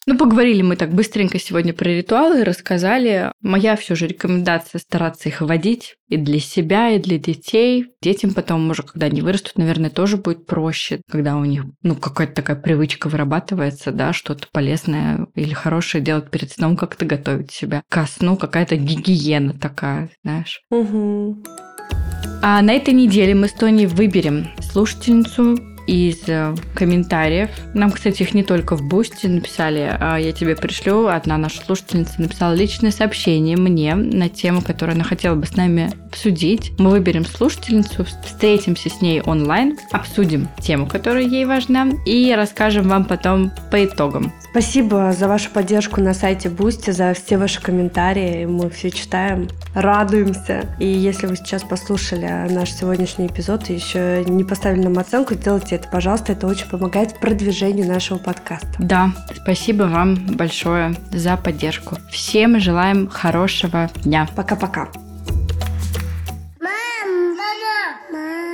Ну, 0.06 0.18
поговорили 0.18 0.60
мы 0.60 0.76
так 0.76 0.92
быстренько 0.92 1.38
сегодня 1.38 1.72
про 1.72 1.88
ритуалы, 1.88 2.44
рассказали. 2.44 3.32
Моя 3.40 3.74
все 3.76 3.94
же 3.94 4.06
рекомендация 4.06 4.78
стараться 4.78 5.30
их 5.30 5.40
вводить 5.40 5.96
и 6.08 6.18
для 6.18 6.40
себя, 6.40 6.90
и 6.90 6.98
для 6.98 7.18
детей. 7.18 7.86
Детям 8.02 8.34
потом 8.34 8.68
уже, 8.70 8.82
когда 8.82 9.06
они 9.06 9.22
вырастут, 9.22 9.56
наверное, 9.56 9.88
тоже 9.88 10.18
будет 10.18 10.46
проще, 10.46 11.00
когда 11.10 11.36
у 11.36 11.44
них, 11.44 11.64
ну, 11.82 11.94
какая-то 11.94 12.34
такая 12.34 12.56
привычка 12.56 13.08
вырабатывается, 13.08 13.92
да, 13.92 14.12
что-то 14.12 14.46
полезное 14.52 15.26
или 15.34 15.54
хорошее 15.54 16.04
делать 16.04 16.30
перед 16.30 16.52
сном, 16.52 16.76
как-то 16.76 17.06
готовить 17.06 17.50
себя 17.50 17.82
ко 17.88 18.06
сну, 18.06 18.36
какая-то 18.36 18.76
гигиена 18.76 19.54
такая, 19.54 20.10
знаешь. 20.22 20.60
Угу. 20.70 21.44
А 22.42 22.60
на 22.60 22.74
этой 22.74 22.92
неделе 22.92 23.34
мы 23.34 23.48
с 23.48 23.52
Тони 23.52 23.86
выберем 23.86 24.48
слушательницу 24.60 25.73
из 25.86 26.28
э, 26.28 26.54
комментариев. 26.74 27.50
Нам, 27.74 27.90
кстати, 27.90 28.22
их 28.22 28.34
не 28.34 28.42
только 28.42 28.76
в 28.76 28.82
Бусте 28.82 29.28
написали, 29.28 29.96
а 30.00 30.16
я 30.16 30.32
тебе 30.32 30.56
пришлю. 30.56 31.08
Одна 31.08 31.38
наша 31.38 31.64
слушательница 31.64 32.20
написала 32.20 32.54
личное 32.54 32.90
сообщение 32.90 33.56
мне 33.56 33.94
на 33.94 34.28
тему, 34.28 34.62
которую 34.62 34.94
она 34.94 35.04
хотела 35.04 35.34
бы 35.34 35.46
с 35.46 35.56
нами 35.56 35.92
обсудить. 36.08 36.72
Мы 36.78 36.90
выберем 36.90 37.24
слушательницу, 37.24 38.04
встретимся 38.24 38.88
с 38.88 39.00
ней 39.00 39.20
онлайн, 39.20 39.78
обсудим 39.92 40.48
тему, 40.60 40.86
которая 40.86 41.24
ей 41.24 41.44
важна, 41.44 41.88
и 42.06 42.32
расскажем 42.34 42.88
вам 42.88 43.04
потом 43.04 43.50
по 43.70 43.84
итогам. 43.84 44.32
Спасибо 44.54 45.12
за 45.12 45.26
вашу 45.26 45.50
поддержку 45.50 46.00
на 46.00 46.14
сайте 46.14 46.48
Boosty, 46.48 46.92
за 46.92 47.12
все 47.12 47.38
ваши 47.38 47.60
комментарии. 47.60 48.44
Мы 48.44 48.70
все 48.70 48.92
читаем, 48.92 49.48
радуемся. 49.74 50.68
И 50.78 50.86
если 50.86 51.26
вы 51.26 51.34
сейчас 51.34 51.64
послушали 51.64 52.28
наш 52.48 52.70
сегодняшний 52.70 53.26
эпизод 53.26 53.68
и 53.68 53.74
еще 53.74 54.24
не 54.24 54.44
поставили 54.44 54.84
нам 54.84 54.96
оценку, 54.96 55.34
делайте 55.34 55.74
это, 55.74 55.88
пожалуйста. 55.88 56.34
Это 56.34 56.46
очень 56.46 56.68
помогает 56.68 57.18
продвижению 57.18 57.88
нашего 57.88 58.18
подкаста. 58.18 58.68
Да, 58.78 59.10
спасибо 59.42 59.82
вам 59.84 60.14
большое 60.14 60.94
за 61.10 61.36
поддержку. 61.36 61.96
Всем 62.12 62.60
желаем 62.60 63.08
хорошего 63.08 63.90
дня. 64.04 64.28
Пока-пока. 64.36 64.88
Мам, 66.60 67.34
мама, 67.34 67.98
мам. 68.12 68.53